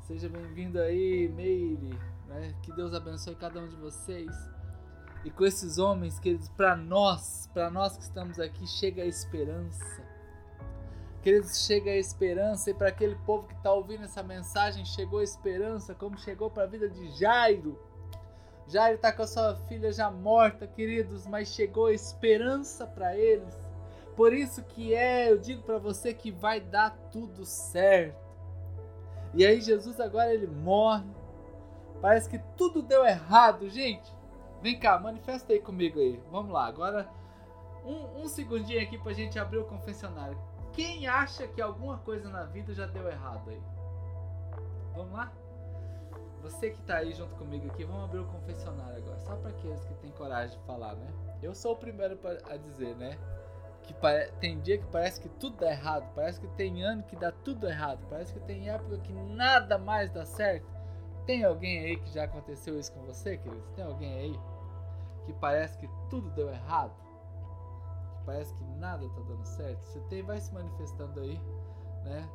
Seja 0.00 0.28
bem-vindo 0.28 0.80
aí, 0.80 1.28
Meire, 1.28 1.98
né? 2.26 2.54
Que 2.62 2.72
Deus 2.72 2.92
abençoe 2.92 3.36
cada 3.36 3.60
um 3.60 3.68
de 3.68 3.76
vocês. 3.76 4.34
E 5.24 5.30
com 5.30 5.44
esses 5.44 5.78
homens, 5.78 6.18
queridos, 6.18 6.48
para 6.48 6.76
nós, 6.76 7.48
para 7.52 7.70
nós 7.70 7.96
que 7.96 8.02
estamos 8.02 8.40
aqui, 8.40 8.66
chega 8.66 9.02
a 9.02 9.06
esperança. 9.06 10.02
Queridos, 11.22 11.64
chega 11.66 11.90
a 11.90 11.96
esperança 11.96 12.70
e 12.70 12.74
para 12.74 12.88
aquele 12.88 13.16
povo 13.26 13.46
que 13.46 13.54
está 13.54 13.72
ouvindo 13.72 14.04
essa 14.04 14.22
mensagem, 14.22 14.84
chegou 14.84 15.18
a 15.18 15.24
esperança, 15.24 15.94
como 15.94 16.18
chegou 16.18 16.50
para 16.50 16.64
a 16.64 16.66
vida 16.66 16.88
de 16.88 17.10
Jairo 17.18 17.78
Jairo 18.68 18.96
está 18.96 19.10
com 19.10 19.22
a 19.22 19.26
sua 19.26 19.56
filha 19.66 19.90
já 19.90 20.10
morta, 20.10 20.66
queridos, 20.66 21.26
mas 21.26 21.48
chegou 21.48 21.86
a 21.86 21.92
esperança 21.94 22.86
para 22.86 23.16
eles. 23.16 23.56
Por 24.14 24.32
isso 24.32 24.62
que 24.62 24.94
é, 24.94 25.30
eu 25.30 25.38
digo 25.38 25.62
para 25.62 25.78
você 25.78 26.12
que 26.12 26.30
vai 26.30 26.60
dar 26.60 26.90
tudo 27.10 27.46
certo. 27.46 28.28
E 29.32 29.46
aí 29.46 29.60
Jesus 29.60 29.98
agora 29.98 30.34
ele 30.34 30.46
morre. 30.46 31.06
Parece 32.02 32.28
que 32.28 32.38
tudo 32.56 32.82
deu 32.82 33.06
errado, 33.06 33.70
gente. 33.70 34.12
Vem 34.60 34.78
cá, 34.78 34.98
manifesta 34.98 35.52
aí 35.52 35.60
comigo 35.60 35.98
aí. 35.98 36.20
Vamos 36.30 36.52
lá, 36.52 36.66
agora 36.66 37.08
um, 37.84 38.22
um 38.22 38.28
segundinho 38.28 38.82
aqui 38.82 38.98
pra 38.98 39.14
gente 39.14 39.38
abrir 39.38 39.58
o 39.58 39.64
confessionário. 39.64 40.38
Quem 40.72 41.06
acha 41.06 41.48
que 41.48 41.62
alguma 41.62 41.98
coisa 41.98 42.28
na 42.28 42.44
vida 42.44 42.74
já 42.74 42.86
deu 42.86 43.08
errado 43.08 43.48
aí? 43.48 43.62
Vamos 44.94 45.12
lá? 45.12 45.32
Você 46.42 46.70
que 46.70 46.80
tá 46.82 46.96
aí 46.96 47.12
junto 47.12 47.34
comigo 47.36 47.66
aqui, 47.68 47.84
vamos 47.84 48.04
abrir 48.04 48.20
o 48.20 48.26
confessionário 48.26 48.96
agora. 48.96 49.18
Só 49.18 49.36
para 49.36 49.50
aqueles 49.50 49.84
que 49.84 49.94
têm 49.94 50.10
coragem 50.12 50.58
de 50.58 50.64
falar, 50.64 50.94
né? 50.94 51.12
Eu 51.42 51.54
sou 51.54 51.72
o 51.72 51.76
primeiro 51.76 52.18
a 52.48 52.56
dizer, 52.56 52.94
né? 52.96 53.18
Que 53.82 53.94
tem 54.38 54.60
dia 54.60 54.78
que 54.78 54.86
parece 54.86 55.20
que 55.20 55.28
tudo 55.28 55.56
dá 55.56 55.70
errado. 55.70 56.10
Parece 56.14 56.40
que 56.40 56.48
tem 56.48 56.82
ano 56.82 57.02
que 57.02 57.16
dá 57.16 57.32
tudo 57.32 57.66
errado. 57.66 58.00
Parece 58.08 58.32
que 58.32 58.40
tem 58.40 58.68
época 58.68 58.98
que 58.98 59.12
nada 59.12 59.78
mais 59.78 60.10
dá 60.10 60.24
certo. 60.24 60.66
Tem 61.26 61.44
alguém 61.44 61.78
aí 61.80 61.96
que 61.96 62.10
já 62.10 62.24
aconteceu 62.24 62.78
isso 62.78 62.92
com 62.92 63.02
você, 63.02 63.36
queridos? 63.36 63.68
Tem 63.70 63.84
alguém 63.84 64.14
aí 64.14 64.40
que 65.24 65.32
parece 65.34 65.76
que 65.78 65.88
tudo 66.08 66.30
deu 66.30 66.48
errado? 66.48 66.94
Que 68.16 68.24
parece 68.24 68.54
que 68.54 68.64
nada 68.64 69.08
tá 69.08 69.20
dando 69.26 69.44
certo? 69.44 69.82
Você 69.84 70.00
tem, 70.08 70.22
vai 70.22 70.40
se 70.40 70.52
manifestando 70.52 71.20
aí, 71.20 71.40
né? 72.04 72.28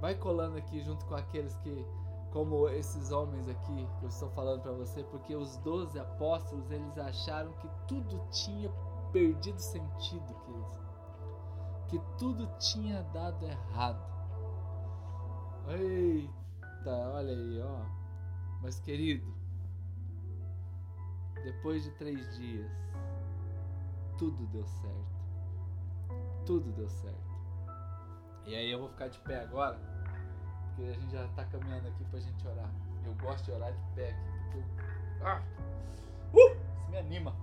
Vai 0.00 0.14
colando 0.14 0.56
aqui 0.56 0.80
junto 0.80 1.04
com 1.04 1.14
aqueles 1.14 1.54
que 1.58 1.86
como 2.30 2.68
esses 2.68 3.10
homens 3.10 3.48
aqui 3.48 3.88
que 3.98 4.04
eu 4.04 4.08
estou 4.08 4.30
falando 4.30 4.62
para 4.62 4.72
você, 4.72 5.02
porque 5.04 5.34
os 5.34 5.56
doze 5.58 5.98
apóstolos 5.98 6.70
eles 6.70 6.96
acharam 6.98 7.52
que 7.54 7.68
tudo 7.88 8.20
tinha 8.30 8.70
perdido 9.12 9.58
sentido, 9.58 10.34
queridos, 10.44 10.78
que 11.88 12.00
tudo 12.18 12.46
tinha 12.58 13.02
dado 13.12 13.44
errado. 13.44 14.08
Eita, 15.68 16.90
olha 17.12 17.32
aí, 17.32 17.60
ó. 17.62 17.84
Mas 18.62 18.78
querido, 18.78 19.34
depois 21.42 21.82
de 21.82 21.90
três 21.92 22.36
dias, 22.36 22.70
tudo 24.16 24.46
deu 24.48 24.66
certo. 24.66 25.20
Tudo 26.46 26.70
deu 26.72 26.88
certo. 26.88 27.30
E 28.46 28.54
aí 28.54 28.70
eu 28.70 28.78
vou 28.78 28.88
ficar 28.88 29.08
de 29.08 29.18
pé 29.20 29.40
agora 29.40 29.99
porque 30.80 30.84
a 30.84 30.92
gente 30.94 31.12
já 31.12 31.24
está 31.26 31.44
caminhando 31.44 31.88
aqui 31.88 32.04
para 32.04 32.18
a 32.18 32.22
gente 32.22 32.48
orar. 32.48 32.70
Eu 33.04 33.14
gosto 33.14 33.44
de 33.44 33.52
orar 33.52 33.72
de 33.72 33.82
pé 33.94 34.10
aqui, 34.10 34.38
porque 34.42 34.58
eu... 34.58 35.26
ah, 35.26 35.42
uh, 36.32 36.38
isso 36.38 36.90
me 36.90 36.98
anima. 36.98 37.34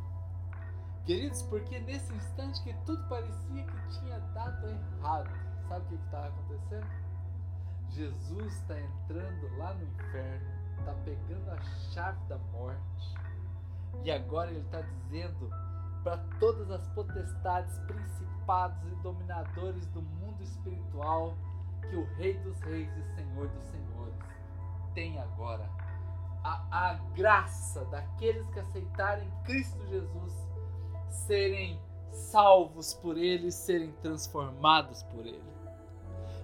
Queridos, 1.05 1.43
porque 1.43 1.79
nesse 1.79 2.11
instante 2.13 2.61
que 2.63 2.73
tudo 2.85 3.07
parecia 3.07 3.63
que 3.63 3.99
tinha 3.99 4.19
dado 4.33 4.67
errado, 4.67 5.29
sabe 5.69 5.85
o 5.85 5.87
que 5.87 5.95
estava 6.05 6.27
acontecendo? 6.27 6.87
Jesus 7.89 8.53
está 8.53 8.79
entrando 8.79 9.57
lá 9.57 9.73
no 9.73 9.83
inferno, 9.83 10.47
está 10.79 10.93
pegando 11.05 11.51
a 11.51 11.61
chave 11.91 12.19
da 12.27 12.37
morte, 12.51 13.15
e 14.03 14.11
agora 14.11 14.49
ele 14.49 14.59
está 14.59 14.81
dizendo 14.81 15.49
para 16.03 16.17
todas 16.39 16.69
as 16.71 16.85
potestades, 16.89 17.79
principados 17.79 18.83
e 18.91 18.95
dominadores 18.97 19.85
do 19.87 20.01
mundo 20.01 20.41
espiritual 20.43 21.37
que 21.89 21.95
o 21.95 22.03
Rei 22.15 22.33
dos 22.39 22.59
Reis 22.61 22.89
e 22.97 23.15
Senhor 23.15 23.47
dos 23.47 23.63
Senhores 23.65 24.15
tem 24.93 25.19
agora 25.19 25.69
a, 26.43 26.89
a 26.89 26.93
graça 27.15 27.83
daqueles 27.85 28.47
que 28.49 28.59
aceitarem 28.59 29.31
Cristo 29.43 29.85
Jesus 29.87 30.33
serem 31.09 31.79
salvos 32.11 32.93
por 32.93 33.17
Ele, 33.17 33.51
serem 33.51 33.91
transformados 34.01 35.03
por 35.03 35.25
Ele. 35.25 35.57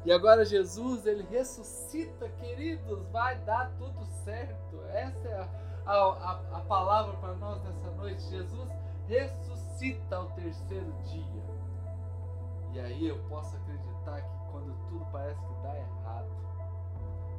E 0.05 0.11
agora 0.11 0.43
Jesus, 0.43 1.05
ele 1.05 1.25
ressuscita, 1.31 2.27
queridos, 2.29 3.07
vai 3.07 3.37
dar 3.39 3.71
tudo 3.77 4.05
certo. 4.25 4.81
Essa 4.89 5.27
é 5.29 5.49
a, 5.85 5.93
a, 5.93 6.57
a 6.57 6.59
palavra 6.61 7.15
para 7.17 7.33
nós 7.35 7.63
nessa 7.63 7.89
noite. 7.91 8.21
Jesus 8.23 8.69
ressuscita 9.07 10.17
ao 10.17 10.25
terceiro 10.31 10.91
dia. 11.05 11.43
E 12.73 12.79
aí 12.81 13.07
eu 13.07 13.17
posso 13.29 13.55
acreditar 13.55 14.21
que 14.21 14.42
tudo 14.93 15.05
parece 15.11 15.39
que 15.41 15.53
dá 15.63 15.75
errado, 15.75 16.27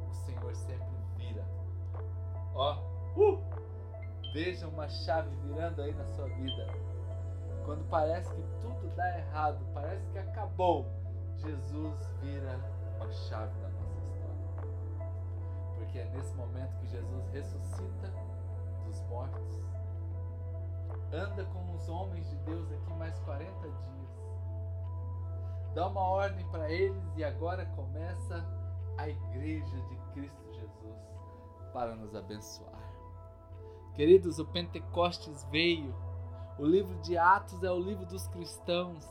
o 0.09 0.13
Senhor 0.13 0.55
sempre 0.55 0.87
vira. 1.15 1.45
Ó, 2.53 2.77
uh, 3.15 3.43
veja 4.33 4.67
uma 4.67 4.89
chave 4.89 5.33
virando 5.37 5.81
aí 5.81 5.93
na 5.93 6.05
sua 6.07 6.27
vida. 6.27 6.67
Quando 7.63 7.87
parece 7.89 8.29
que 8.33 8.43
tudo 8.61 8.93
dá 8.95 9.17
errado, 9.17 9.65
parece 9.73 10.05
que 10.11 10.19
acabou, 10.19 10.85
Jesus 11.37 12.11
vira 12.21 12.59
uma 12.97 13.11
chave 13.11 13.57
da 13.61 13.69
nossa 13.69 13.95
história. 13.99 14.67
Porque 15.75 15.99
é 15.99 16.05
nesse 16.09 16.33
momento 16.35 16.77
que 16.79 16.87
Jesus 16.87 17.29
ressuscita 17.29 18.11
dos 18.85 19.01
mortos, 19.07 19.63
anda 21.11 21.45
com 21.45 21.73
os 21.73 21.87
homens 21.87 22.29
de 22.29 22.35
Deus 22.37 22.69
aqui 22.71 22.93
mais 22.95 23.17
40 23.19 23.49
dias, 23.61 24.14
dá 25.75 25.87
uma 25.87 26.01
ordem 26.01 26.45
para 26.47 26.71
eles 26.71 27.03
e 27.15 27.23
agora 27.23 27.65
começa 27.75 28.43
a 28.97 29.07
igreja 29.07 29.81
de 29.89 29.97
Cristo 30.13 30.53
Jesus 30.53 30.97
para 31.71 31.95
nos 31.95 32.15
abençoar. 32.15 32.83
Queridos, 33.93 34.39
o 34.39 34.45
Pentecostes 34.45 35.43
veio 35.51 35.93
o 36.57 36.65
livro 36.65 36.95
de 37.01 37.17
Atos 37.17 37.61
é 37.63 37.69
o 37.69 37.79
livro 37.79 38.05
dos 38.05 38.27
cristãos. 38.27 39.05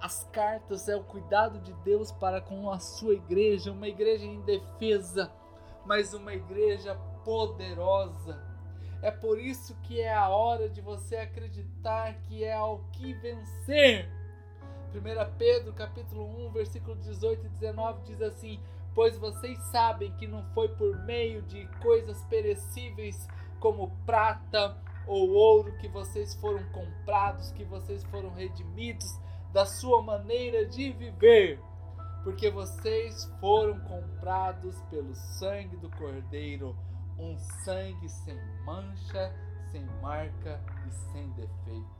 As 0.00 0.24
cartas 0.32 0.88
é 0.88 0.96
o 0.96 1.04
cuidado 1.04 1.60
de 1.60 1.72
Deus 1.84 2.10
para 2.10 2.40
com 2.40 2.70
a 2.70 2.80
sua 2.80 3.14
igreja, 3.14 3.70
uma 3.70 3.86
igreja 3.86 4.26
indefesa, 4.26 5.30
mas 5.86 6.12
uma 6.14 6.34
igreja 6.34 6.96
poderosa. 7.24 8.44
É 9.00 9.12
por 9.12 9.38
isso 9.38 9.76
que 9.82 10.00
é 10.00 10.12
a 10.12 10.28
hora 10.28 10.68
de 10.68 10.80
você 10.80 11.16
acreditar 11.16 12.14
que 12.22 12.42
é 12.42 12.52
ao 12.52 12.80
que 12.92 13.14
vencer. 13.14 14.17
1 14.94 15.36
Pedro 15.36 15.72
capítulo 15.74 16.46
1, 16.46 16.50
versículo 16.52 16.96
18 16.96 17.46
e 17.46 17.48
19 17.50 18.02
diz 18.04 18.22
assim: 18.22 18.58
Pois 18.94 19.18
vocês 19.18 19.58
sabem 19.70 20.10
que 20.12 20.26
não 20.26 20.44
foi 20.54 20.68
por 20.68 20.96
meio 21.04 21.42
de 21.42 21.66
coisas 21.82 22.22
perecíveis 22.24 23.28
como 23.60 23.90
prata 24.06 24.76
ou 25.06 25.30
ouro 25.30 25.76
que 25.78 25.88
vocês 25.88 26.34
foram 26.34 26.64
comprados, 26.70 27.50
que 27.52 27.64
vocês 27.64 28.02
foram 28.04 28.30
redimidos 28.30 29.18
da 29.52 29.64
sua 29.64 30.02
maneira 30.02 30.66
de 30.66 30.92
viver, 30.92 31.60
porque 32.24 32.50
vocês 32.50 33.24
foram 33.40 33.78
comprados 33.80 34.80
pelo 34.90 35.14
sangue 35.14 35.76
do 35.76 35.90
Cordeiro, 35.90 36.76
um 37.18 37.36
sangue 37.64 38.08
sem 38.08 38.38
mancha, 38.64 39.34
sem 39.70 39.84
marca 40.00 40.60
e 40.86 40.92
sem 41.12 41.30
defeito. 41.30 41.97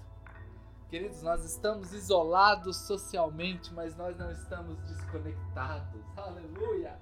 Queridos, 0.88 1.22
nós 1.22 1.44
estamos 1.44 1.92
isolados 1.92 2.74
socialmente, 2.78 3.74
mas 3.74 3.94
nós 3.94 4.16
não 4.16 4.30
estamos 4.32 4.78
desconectados. 4.84 6.00
Aleluia! 6.16 6.98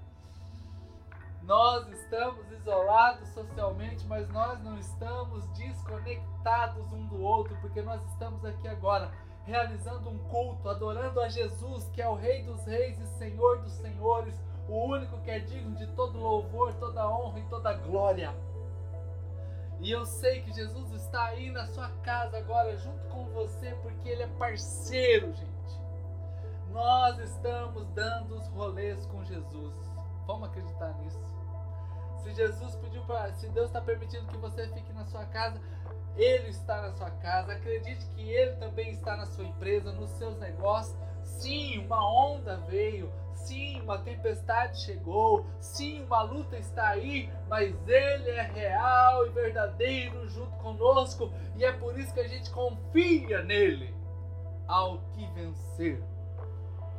Nós 1.43 1.87
estamos 1.87 2.51
isolados 2.51 3.29
socialmente, 3.29 4.05
mas 4.05 4.27
nós 4.27 4.61
não 4.61 4.77
estamos 4.77 5.47
desconectados 5.51 6.91
um 6.91 7.07
do 7.07 7.21
outro, 7.21 7.57
porque 7.61 7.81
nós 7.81 8.03
estamos 8.11 8.43
aqui 8.43 8.67
agora 8.67 9.09
realizando 9.45 10.09
um 10.09 10.17
culto, 10.27 10.67
adorando 10.67 11.21
a 11.21 11.29
Jesus, 11.29 11.89
que 11.91 12.01
é 12.01 12.09
o 12.09 12.15
Rei 12.15 12.43
dos 12.43 12.65
Reis 12.65 12.99
e 12.99 13.07
Senhor 13.17 13.61
dos 13.61 13.71
Senhores, 13.71 14.35
o 14.67 14.83
único 14.85 15.17
que 15.21 15.31
é 15.31 15.39
digno 15.39 15.77
de 15.77 15.87
todo 15.95 16.19
louvor, 16.19 16.73
toda 16.73 17.09
honra 17.09 17.39
e 17.39 17.45
toda 17.45 17.73
glória. 17.73 18.35
E 19.79 19.91
eu 19.91 20.05
sei 20.05 20.41
que 20.41 20.51
Jesus 20.51 20.91
está 20.93 21.25
aí 21.25 21.51
na 21.51 21.67
sua 21.67 21.89
casa 22.03 22.37
agora, 22.37 22.75
junto 22.77 23.07
com 23.09 23.25
você, 23.25 23.75
porque 23.81 24.09
Ele 24.09 24.23
é 24.23 24.27
parceiro, 24.27 25.33
gente. 25.33 25.57
Nós 26.71 27.17
estamos 27.19 27.87
dando 27.89 28.35
os 28.35 28.47
rolês 28.47 29.05
com 29.05 29.23
Jesus. 29.23 29.73
Vamos 30.25 30.49
acreditar 30.49 30.93
nisso. 30.99 31.19
Se 32.23 32.33
Jesus 32.33 32.75
pediu 32.75 33.03
para, 33.03 33.31
se 33.33 33.47
Deus 33.49 33.67
está 33.67 33.79
permitindo 33.79 34.27
que 34.27 34.37
você 34.37 34.67
fique 34.69 34.91
na 34.93 35.05
sua 35.05 35.25
casa, 35.25 35.61
Ele 36.15 36.49
está 36.49 36.81
na 36.81 36.91
sua 36.91 37.11
casa. 37.11 37.53
Acredite 37.53 38.05
que 38.07 38.29
Ele 38.29 38.55
também 38.57 38.91
está 38.91 39.15
na 39.15 39.25
sua 39.27 39.45
empresa, 39.45 39.91
nos 39.91 40.09
seus 40.11 40.37
negócios. 40.39 40.97
Sim, 41.39 41.85
uma 41.85 42.03
onda 42.25 42.57
veio. 42.67 43.11
Sim, 43.33 43.81
uma 43.81 43.99
tempestade 43.99 44.79
chegou. 44.81 45.45
Sim, 45.59 46.03
uma 46.03 46.21
luta 46.23 46.57
está 46.57 46.89
aí. 46.89 47.31
Mas 47.47 47.75
Ele 47.87 48.29
é 48.29 48.41
real 48.41 49.25
e 49.27 49.29
verdadeiro 49.29 50.27
junto 50.27 50.55
conosco. 50.57 51.31
E 51.55 51.63
é 51.63 51.71
por 51.71 51.97
isso 51.97 52.13
que 52.13 52.19
a 52.19 52.27
gente 52.27 52.49
confia 52.51 53.43
nele. 53.43 53.95
Ao 54.67 54.99
que 55.13 55.25
vencer. 55.27 56.03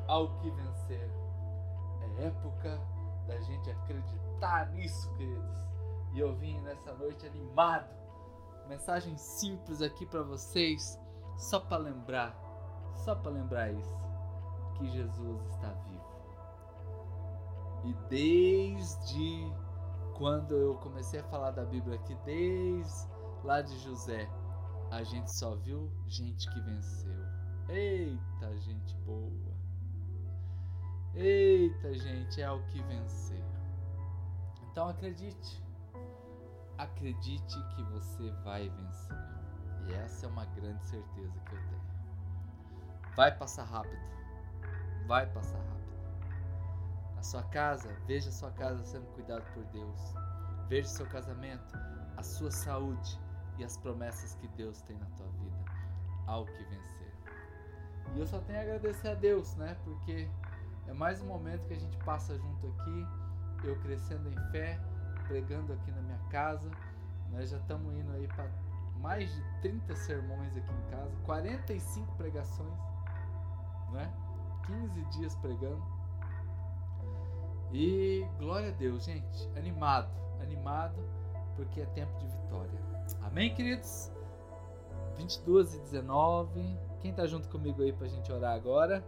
Ao 0.06 0.28
que 0.38 0.50
vencer. 0.50 1.10
É 2.18 2.26
época 2.26 2.80
da 3.26 3.38
gente 3.40 3.70
acreditar 3.70 4.70
nisso, 4.70 5.12
queridos. 5.16 5.58
E 6.14 6.20
eu 6.20 6.34
vim 6.36 6.58
nessa 6.60 6.94
noite 6.94 7.26
animado. 7.26 7.88
Mensagem 8.68 9.16
simples 9.16 9.80
aqui 9.80 10.04
para 10.04 10.22
vocês, 10.22 11.00
só 11.38 11.58
para 11.58 11.78
lembrar, 11.78 12.34
só 12.96 13.14
para 13.14 13.30
lembrar 13.30 13.72
isso, 13.72 13.98
que 14.78 14.88
Jesus 14.88 15.42
está 15.50 15.68
vivo. 15.68 16.08
E 17.84 17.94
desde 18.08 19.52
quando 20.14 20.54
eu 20.54 20.74
comecei 20.76 21.20
a 21.20 21.24
falar 21.24 21.52
da 21.52 21.64
Bíblia 21.64 21.96
aqui, 21.96 22.14
desde 22.24 23.08
lá 23.44 23.62
de 23.62 23.76
José, 23.78 24.28
a 24.90 25.02
gente 25.02 25.32
só 25.32 25.54
viu 25.56 25.90
gente 26.06 26.50
que 26.50 26.60
venceu. 26.60 27.24
Eita, 27.68 28.56
gente 28.58 28.96
boa. 28.98 29.56
Eita, 31.14 31.94
gente, 31.94 32.40
é 32.40 32.50
o 32.50 32.62
que 32.66 32.82
venceu. 32.82 33.44
Então 34.70 34.88
acredite. 34.88 35.62
Acredite 36.78 37.56
que 37.74 37.82
você 37.84 38.30
vai 38.44 38.68
vencer. 38.68 39.16
E 39.86 39.92
essa 39.94 40.26
é 40.26 40.28
uma 40.28 40.44
grande 40.46 40.84
certeza 40.84 41.40
que 41.40 41.54
eu 41.54 41.60
tenho. 41.60 41.88
Vai 43.16 43.36
passar 43.36 43.64
rápido. 43.64 44.00
Vai 45.08 45.26
passar 45.26 45.58
rápido. 45.58 45.78
A 47.16 47.22
sua 47.22 47.42
casa, 47.44 47.88
veja 48.06 48.28
a 48.28 48.32
sua 48.32 48.50
casa 48.52 48.84
sendo 48.84 49.06
cuidada 49.14 49.42
por 49.54 49.64
Deus. 49.64 50.14
Veja 50.68 50.86
seu 50.86 51.06
casamento, 51.06 51.76
a 52.16 52.22
sua 52.22 52.50
saúde 52.50 53.18
e 53.58 53.64
as 53.64 53.76
promessas 53.78 54.34
que 54.34 54.46
Deus 54.48 54.82
tem 54.82 54.96
na 54.98 55.06
tua 55.16 55.26
vida. 55.26 55.56
Ao 56.26 56.44
que 56.44 56.62
vencer. 56.64 57.12
E 58.14 58.20
eu 58.20 58.26
só 58.26 58.38
tenho 58.40 58.58
a 58.58 58.62
agradecer 58.62 59.08
a 59.08 59.14
Deus, 59.14 59.56
né? 59.56 59.76
Porque 59.82 60.28
é 60.86 60.92
mais 60.92 61.22
um 61.22 61.26
momento 61.26 61.66
que 61.66 61.74
a 61.74 61.80
gente 61.80 61.96
passa 62.04 62.36
junto 62.36 62.66
aqui 62.66 63.06
eu 63.66 63.76
crescendo 63.80 64.28
em 64.28 64.50
fé, 64.50 64.78
pregando 65.26 65.72
aqui 65.72 65.90
na 65.90 66.02
minha 66.02 66.18
casa. 66.30 66.70
Nós 67.30 67.50
já 67.50 67.56
estamos 67.56 67.92
indo 67.94 68.12
aí 68.12 68.28
para 68.28 68.48
mais 69.00 69.32
de 69.34 69.42
30 69.62 69.96
sermões 69.96 70.56
aqui 70.56 70.72
em 70.72 70.90
casa, 70.90 71.16
45 71.24 72.14
pregações, 72.16 72.78
né? 73.92 74.12
15 74.68 75.04
dias 75.18 75.34
pregando. 75.36 75.82
E 77.72 78.26
glória 78.38 78.68
a 78.68 78.72
Deus, 78.72 79.04
gente, 79.04 79.48
animado, 79.56 80.10
animado, 80.40 80.96
porque 81.56 81.80
é 81.80 81.86
tempo 81.86 82.16
de 82.18 82.26
vitória. 82.26 82.80
Amém, 83.22 83.54
queridos? 83.54 84.10
22 85.16 85.74
e 85.74 85.78
19. 85.80 86.78
Quem 87.00 87.10
está 87.10 87.26
junto 87.26 87.48
comigo 87.48 87.82
aí 87.82 87.92
para 87.92 88.06
a 88.06 88.10
gente 88.10 88.30
orar 88.32 88.54
agora? 88.54 89.04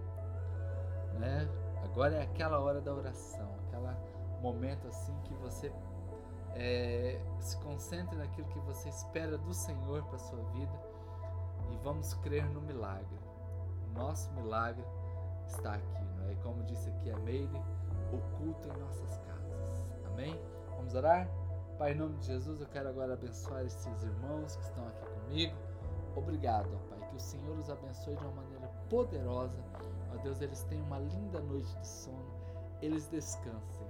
Né? 1.18 1.48
Agora 1.84 2.16
é 2.16 2.22
aquela 2.22 2.58
hora 2.60 2.80
da 2.80 2.92
oração, 2.92 3.48
aquela 3.66 3.96
momento 4.40 4.86
assim 4.88 5.14
que 5.24 5.34
você 5.34 5.72
é, 6.54 7.20
se 7.40 7.56
concentre 7.58 8.16
naquilo 8.16 8.48
que 8.48 8.58
você 8.60 8.88
espera 8.88 9.36
do 9.36 9.52
Senhor 9.52 10.02
para 10.04 10.18
sua 10.18 10.42
vida 10.52 10.72
e 11.70 11.76
vamos 11.78 12.14
crer 12.14 12.48
no 12.50 12.60
milagre. 12.60 13.18
O 13.88 13.98
nosso 13.98 14.32
milagre 14.32 14.84
está 15.50 15.74
aqui, 15.74 16.04
não 16.16 16.28
é? 16.28 16.32
E 16.32 16.36
como 16.36 16.62
disse 16.64 16.88
aqui 16.90 17.10
a 17.10 17.18
Meire, 17.18 17.62
oculto 18.12 18.68
em 18.68 18.80
nossas 18.80 19.18
casas. 19.18 19.84
Amém? 20.06 20.40
Vamos 20.76 20.94
orar? 20.94 21.28
Pai, 21.78 21.92
em 21.92 21.96
nome 21.96 22.16
de 22.18 22.26
Jesus, 22.26 22.60
eu 22.60 22.66
quero 22.66 22.88
agora 22.88 23.14
abençoar 23.14 23.64
esses 23.64 24.02
irmãos 24.02 24.56
que 24.56 24.62
estão 24.62 24.86
aqui 24.86 25.06
comigo. 25.06 25.56
Obrigado, 26.14 26.68
ó 26.74 26.94
Pai, 26.94 27.08
que 27.08 27.16
o 27.16 27.20
Senhor 27.20 27.56
os 27.58 27.70
abençoe 27.70 28.16
de 28.16 28.24
uma 28.24 28.42
maneira 28.42 28.68
poderosa. 28.88 29.58
Ó 30.12 30.22
Deus, 30.22 30.40
eles 30.40 30.62
tenham 30.64 30.84
uma 30.86 30.98
linda 30.98 31.40
noite 31.40 31.74
de 31.78 31.86
sono, 31.86 32.30
eles 32.82 33.08
descansem. 33.08 33.86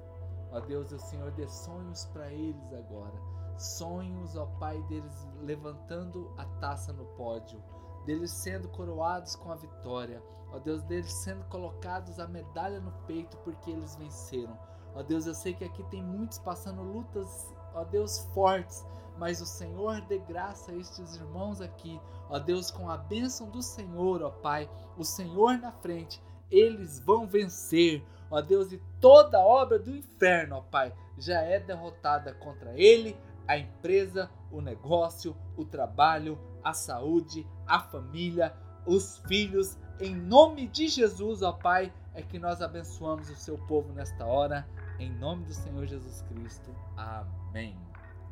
Ó 0.53 0.61
Deus, 0.61 0.93
o 0.93 0.99
Senhor 0.99 1.31
dê 1.33 1.49
sonhos 1.49 2.07
para 2.07 2.31
eles 2.31 2.73
agora. 2.73 3.15
Sonhos, 3.57 4.37
ó 4.37 4.47
Pai, 4.59 4.81
deles 4.85 5.27
levantando 5.43 6.33
a 6.39 6.45
taça 6.61 6.93
no 6.93 7.05
pódio, 7.17 7.63
deles 8.05 8.31
sendo 8.31 8.69
coroados 8.69 9.37
com 9.37 9.51
a 9.51 9.57
vitória. 9.57 10.23
Ó 10.53 10.59
Deus, 10.59 10.83
deles 10.83 11.13
sendo 11.13 11.45
colocados 11.45 12.19
a 12.19 12.27
medalha 12.27 12.81
no 12.81 12.93
peito 13.07 13.37
porque 13.39 13.71
eles 13.71 13.97
venceram. 13.97 14.59
Ó 14.95 15.03
Deus, 15.03 15.27
eu 15.27 15.35
sei 15.35 15.55
que 15.55 15.65
aqui 15.65 15.83
tem 15.85 16.03
muitos 16.03 16.39
passando 16.39 16.83
lutas, 16.83 17.53
ó 17.75 17.85
Deus, 17.85 18.19
fortes, 18.35 18.85
mas 19.17 19.41
o 19.41 19.47
Senhor 19.47 20.01
dê 20.03 20.19
graça 20.19 20.73
a 20.73 20.77
estes 20.77 21.17
irmãos 21.17 21.61
aqui, 21.61 22.01
ó 22.29 22.39
Deus, 22.39 22.71
com 22.71 22.89
a 22.91 22.97
bênção 22.97 23.49
do 23.51 23.63
Senhor, 23.63 24.23
ó 24.23 24.31
Pai, 24.31 24.69
o 24.97 25.05
Senhor 25.05 25.59
na 25.59 25.71
frente, 25.71 26.23
eles 26.51 26.99
vão 27.01 27.27
vencer, 27.27 28.03
ó 28.31 28.41
Deus, 28.41 28.73
e 28.73 28.83
toda 29.01 29.39
obra 29.39 29.79
do 29.79 29.95
inferno, 29.95 30.57
ó 30.57 30.61
Pai, 30.63 30.93
já 31.17 31.41
é 31.43 31.61
derrotada 31.61 32.33
contra 32.35 32.73
ele, 32.77 33.17
a 33.47 33.59
empresa, 33.59 34.31
o 34.51 34.61
negócio, 34.61 35.37
o 35.57 35.65
trabalho, 35.65 36.39
a 36.63 36.73
saúde, 36.73 37.47
a 37.71 37.79
família, 37.79 38.53
os 38.85 39.19
filhos, 39.29 39.79
em 40.01 40.15
nome 40.15 40.67
de 40.67 40.89
Jesus, 40.89 41.41
ó 41.43 41.53
Pai, 41.53 41.93
é 42.15 42.21
que 42.21 42.39
nós 42.39 42.61
abençoamos 42.61 43.31
o 43.31 43.37
seu 43.37 43.57
povo 43.57 43.93
nesta 43.93 44.27
hora, 44.27 44.69
em 44.99 45.11
nome 45.11 45.45
do 45.45 45.55
Senhor 45.55 45.87
Jesus 45.87 46.23
Cristo. 46.23 46.75
Amém. 46.97 47.79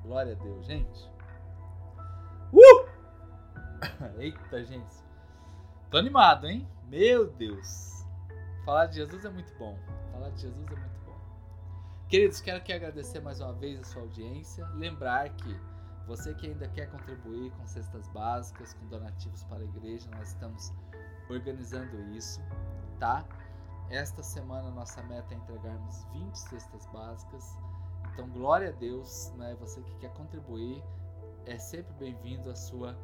Glória 0.03 0.33
a 0.33 0.43
Deus, 0.43 0.67
gente. 0.67 1.09
Uh! 2.53 2.89
Eita, 4.19 4.65
gente. 4.65 4.97
Tô 5.91 5.99
animado, 5.99 6.47
hein? 6.49 6.67
Meu 6.89 7.31
Deus. 7.31 8.05
Falar 8.65 8.87
de 8.87 8.97
Jesus 8.97 9.25
é 9.25 9.31
muito 9.31 9.57
bom. 9.57 9.79
Falar 10.13 10.31
de 10.31 10.43
Jesus 10.43 10.67
é 10.67 10.77
muito 10.77 11.01
bom. 11.07 11.17
Queridos, 12.09 12.41
quero 12.41 12.59
aqui 12.59 12.73
agradecer 12.73 13.21
mais 13.21 13.41
uma 13.41 13.53
vez 13.53 13.79
a 13.81 13.85
sua 13.85 14.03
audiência. 14.03 14.67
Lembrar 14.75 15.29
que 15.31 15.57
você 16.09 16.33
que 16.35 16.47
ainda 16.47 16.67
quer 16.69 16.91
contribuir 16.91 17.53
com 17.53 17.67
cestas 17.67 18.09
básicas, 18.09 18.73
com 18.73 18.87
donativos 18.87 19.45
para 19.45 19.59
a 19.59 19.65
igreja, 19.65 20.09
nós 20.17 20.31
estamos 20.31 20.73
organizando 21.29 22.01
isso, 22.17 22.41
tá? 22.99 23.25
Esta 23.91 24.23
semana 24.23 24.71
nossa 24.71 25.03
meta 25.03 25.35
é 25.35 25.37
entregarmos 25.37 26.05
20 26.15 26.35
cestas 26.35 26.87
básicas. 26.87 27.57
Então, 28.13 28.27
glória 28.31 28.71
a 28.71 28.73
Deus, 28.73 29.31
né? 29.37 29.55
Você 29.61 29.83
que 29.83 29.95
quer 29.97 30.13
contribuir, 30.15 30.83
é 31.45 31.59
sempre 31.59 31.93
bem-vindo 31.99 32.51
a 32.51 32.57
sua 32.57 32.97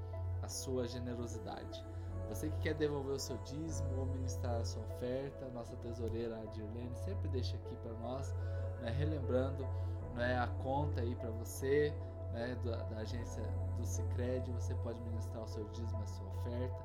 a 0.43 0.49
sua 0.49 0.87
generosidade. 0.87 1.85
Você 2.29 2.51
que 2.51 2.59
quer 2.59 2.75
devolver 2.75 3.15
o 3.15 3.19
seu 3.19 3.37
dízimo 3.39 3.99
ou 3.99 4.07
ministrar 4.07 4.61
a 4.61 4.65
sua 4.65 4.83
oferta, 4.83 5.49
nossa 5.51 5.75
tesoureira 5.77 6.37
Dirlene 6.53 6.95
sempre 6.97 7.29
deixa 7.29 7.57
aqui 7.57 7.77
para 7.77 7.93
nós, 7.95 8.35
né, 8.83 8.91
relembrando 8.91 9.67
né, 10.15 10.39
a 10.39 10.47
conta 10.63 11.01
aí 11.01 11.15
para 11.15 11.31
você, 11.31 11.95
né, 12.35 12.57
da, 12.65 12.77
da, 12.77 12.97
agência 12.99 13.43
do 13.79 13.85
Cicred, 13.85 14.51
você 14.53 14.75
pode 14.75 15.01
ministrar 15.01 15.43
o 15.43 15.49
seu 15.49 15.65
dízimo, 15.73 16.03
a 16.03 16.07
sua 16.07 16.27
oferta, 16.27 16.85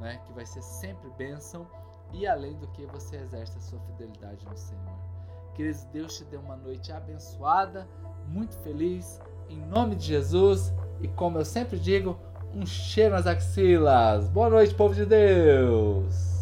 né, 0.00 0.20
que 0.26 0.32
vai 0.32 0.44
ser 0.44 0.62
sempre 0.62 1.08
bênção 1.16 1.66
e 2.12 2.26
além 2.26 2.56
do 2.58 2.66
que 2.68 2.84
você 2.86 3.16
exerce 3.16 3.56
a 3.56 3.60
sua 3.60 3.80
fidelidade 3.80 4.44
no 4.44 4.56
Senhor. 4.56 4.98
Queridos, 5.54 5.84
Deus 5.84 6.16
te 6.16 6.24
dê 6.24 6.36
uma 6.36 6.56
noite 6.56 6.92
abençoada, 6.92 7.88
muito 8.26 8.56
feliz, 8.58 9.20
em 9.48 9.60
nome 9.60 9.96
de 9.96 10.06
Jesus 10.06 10.72
e 11.00 11.08
como 11.08 11.38
eu 11.38 11.44
sempre 11.44 11.78
digo, 11.78 12.18
um 12.54 12.66
cheiro 12.66 13.14
nas 13.14 13.26
axilas. 13.26 14.28
Boa 14.28 14.48
noite, 14.50 14.74
povo 14.74 14.94
de 14.94 15.06
Deus! 15.06 16.37